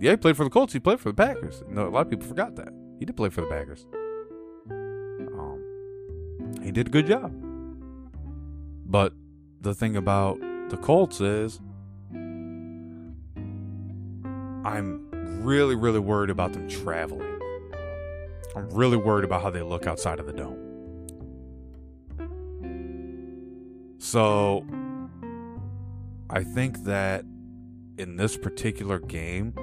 [0.00, 0.72] Yeah, he played for the Colts.
[0.72, 1.62] He played for the Packers.
[1.70, 2.72] A lot of people forgot that.
[2.98, 3.84] He did play for the Packers.
[4.70, 5.62] Um,
[6.62, 7.30] he did a good job.
[8.86, 9.12] But
[9.60, 11.60] the thing about the Colts is
[14.66, 15.06] I'm
[15.44, 17.40] really, really worried about them traveling.
[18.56, 20.58] I'm really worried about how they look outside of the dome.
[23.98, 24.66] So
[26.30, 27.24] I think that
[27.96, 29.54] in this particular game,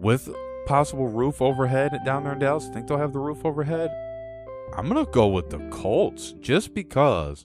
[0.00, 0.34] with
[0.66, 3.90] possible roof overhead down there in Dallas, I think they'll have the roof overhead.
[4.78, 7.44] I'm going to go with the Colts just because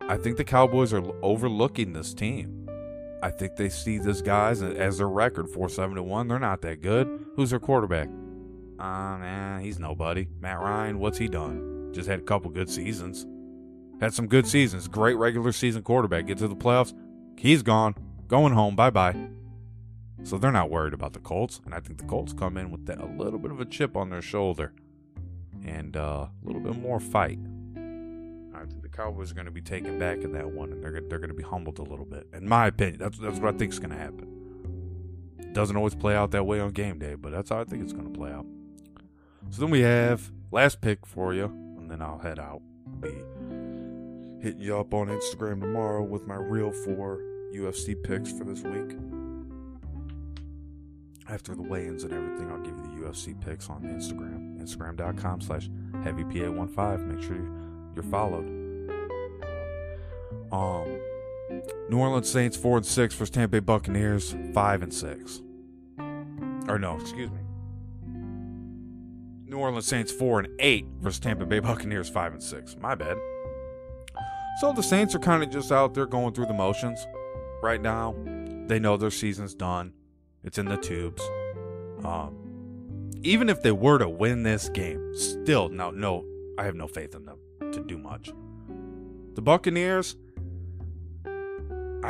[0.00, 2.69] I think the Cowboys are overlooking this team.
[3.22, 6.28] I think they see this guys as their record 4 7 1.
[6.28, 7.26] They're not that good.
[7.36, 8.08] Who's their quarterback?
[8.78, 10.28] Uh, man, he's nobody.
[10.40, 11.90] Matt Ryan, what's he done?
[11.92, 13.26] Just had a couple good seasons.
[14.00, 14.88] Had some good seasons.
[14.88, 16.26] Great regular season quarterback.
[16.26, 16.94] Get to the playoffs.
[17.36, 17.94] He's gone.
[18.26, 18.74] Going home.
[18.74, 19.14] Bye bye.
[20.22, 21.60] So they're not worried about the Colts.
[21.66, 23.96] And I think the Colts come in with that, a little bit of a chip
[23.96, 24.72] on their shoulder
[25.66, 27.38] and uh, a little bit more fight.
[28.92, 31.34] Cowboys are going to be taken back in that one, and they're they're going to
[31.34, 32.26] be humbled a little bit.
[32.32, 34.28] In my opinion, that's that's what I think is going to happen.
[35.38, 37.82] It doesn't always play out that way on game day, but that's how I think
[37.82, 38.46] it's going to play out.
[39.50, 42.62] So then we have last pick for you, and then I'll head out.
[43.00, 43.10] Be
[44.42, 47.20] hitting you up on Instagram tomorrow with my real four
[47.54, 48.96] UFC picks for this week.
[51.28, 54.60] After the weigh-ins and everything, I'll give you the UFC picks on Instagram.
[54.60, 55.68] Instagram.com slash
[56.02, 57.06] heavypa15.
[57.06, 57.36] Make sure
[57.94, 58.59] you're followed.
[60.52, 61.00] Um
[61.88, 65.42] New Orleans Saints four and six versus Tampa Bay Buccaneers five and six.
[66.68, 67.38] Or no, excuse me.
[69.46, 72.76] New Orleans Saints four and eight versus Tampa Bay Buccaneers five and six.
[72.80, 73.16] My bad.
[74.60, 77.04] So the Saints are kind of just out there going through the motions
[77.62, 78.14] right now.
[78.66, 79.92] They know their season's done.
[80.44, 81.22] It's in the tubes.
[82.04, 86.24] Um, even if they were to win this game, still no, no,
[86.58, 87.38] I have no faith in them
[87.72, 88.30] to do much.
[89.34, 90.16] The Buccaneers,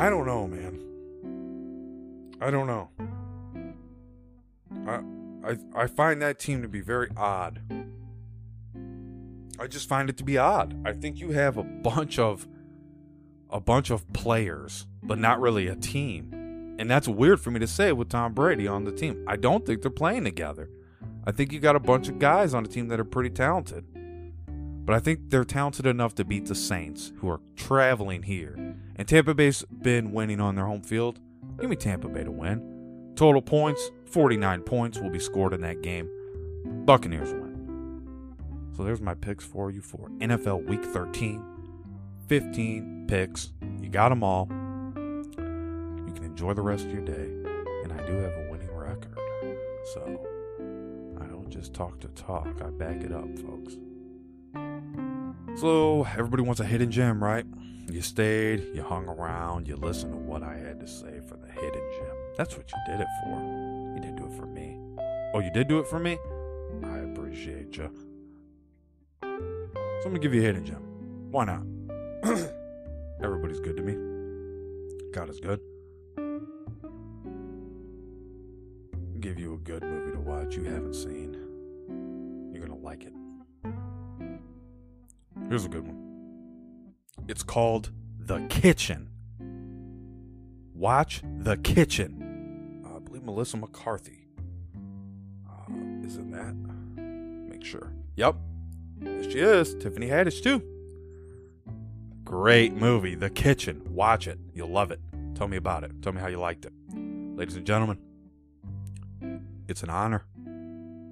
[0.01, 0.79] I don't know, man.
[2.41, 2.89] I don't know.
[4.87, 4.99] I
[5.47, 7.61] I I find that team to be very odd.
[9.59, 10.75] I just find it to be odd.
[10.87, 12.47] I think you have a bunch of
[13.51, 16.33] a bunch of players, but not really a team.
[16.79, 19.23] And that's weird for me to say with Tom Brady on the team.
[19.27, 20.67] I don't think they're playing together.
[21.27, 23.85] I think you got a bunch of guys on the team that are pretty talented.
[24.83, 28.55] But I think they're talented enough to beat the Saints, who are traveling here.
[28.95, 31.19] And Tampa Bay's been winning on their home field.
[31.59, 33.13] Give me Tampa Bay to win.
[33.15, 36.09] Total points 49 points will be scored in that game.
[36.85, 37.51] Buccaneers win.
[38.75, 41.43] So there's my picks for you for NFL Week 13.
[42.27, 43.53] 15 picks.
[43.79, 44.47] You got them all.
[44.49, 47.29] You can enjoy the rest of your day.
[47.83, 49.17] And I do have a winning record.
[49.93, 50.19] So
[51.19, 53.75] I don't just talk to talk, I back it up, folks.
[55.57, 57.45] So everybody wants a hidden gem, right?
[57.89, 61.47] You stayed, you hung around, you listened to what I had to say for the
[61.47, 62.15] hidden gem.
[62.37, 63.91] That's what you did it for.
[63.95, 64.79] You didn't do it for me.
[65.33, 66.17] Oh, you did do it for me?
[66.83, 67.91] I appreciate you.
[69.21, 70.81] So I'm gonna give you a hidden gem.
[71.31, 71.63] Why not?
[73.23, 73.93] Everybody's good to me.
[75.11, 75.59] God is good.
[79.19, 82.51] Give you a good movie to watch you haven't seen.
[82.51, 83.13] You're gonna like it.
[85.49, 86.93] Here's a good one.
[87.27, 89.09] It's called The Kitchen.
[90.73, 92.83] Watch The Kitchen.
[92.85, 94.27] Uh, I believe Melissa McCarthy
[95.47, 95.71] uh,
[96.05, 96.55] is in that.
[97.49, 97.93] Make sure.
[98.15, 98.35] Yep.
[99.01, 99.75] Yes, she is.
[99.75, 100.63] Tiffany Haddish, too.
[102.23, 103.81] Great movie, The Kitchen.
[103.89, 104.39] Watch it.
[104.53, 104.99] You'll love it.
[105.35, 105.91] Tell me about it.
[106.01, 106.73] Tell me how you liked it.
[106.93, 107.97] Ladies and gentlemen,
[109.67, 110.23] it's an honor.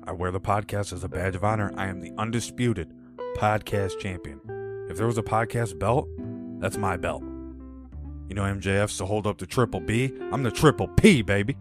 [0.06, 1.72] I wear the podcast as a badge of honor.
[1.76, 2.94] I am the undisputed
[3.38, 4.40] podcast champion.
[4.90, 6.08] If there was a podcast belt,
[6.60, 7.22] that's my belt.
[8.28, 10.12] You know MJF's to hold up the triple B.
[10.32, 11.58] I'm the triple P, baby.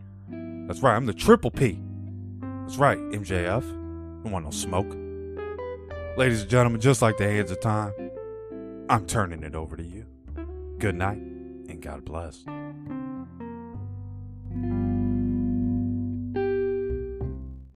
[0.66, 1.80] That's right, I'm the triple P.
[2.40, 3.62] That's right, MJF.
[4.22, 4.94] Don't want no smoke.
[6.16, 7.92] Ladies and gentlemen, just like the hands of time,
[8.90, 10.06] I'm turning it over to you.
[10.78, 12.44] Good night, and God bless.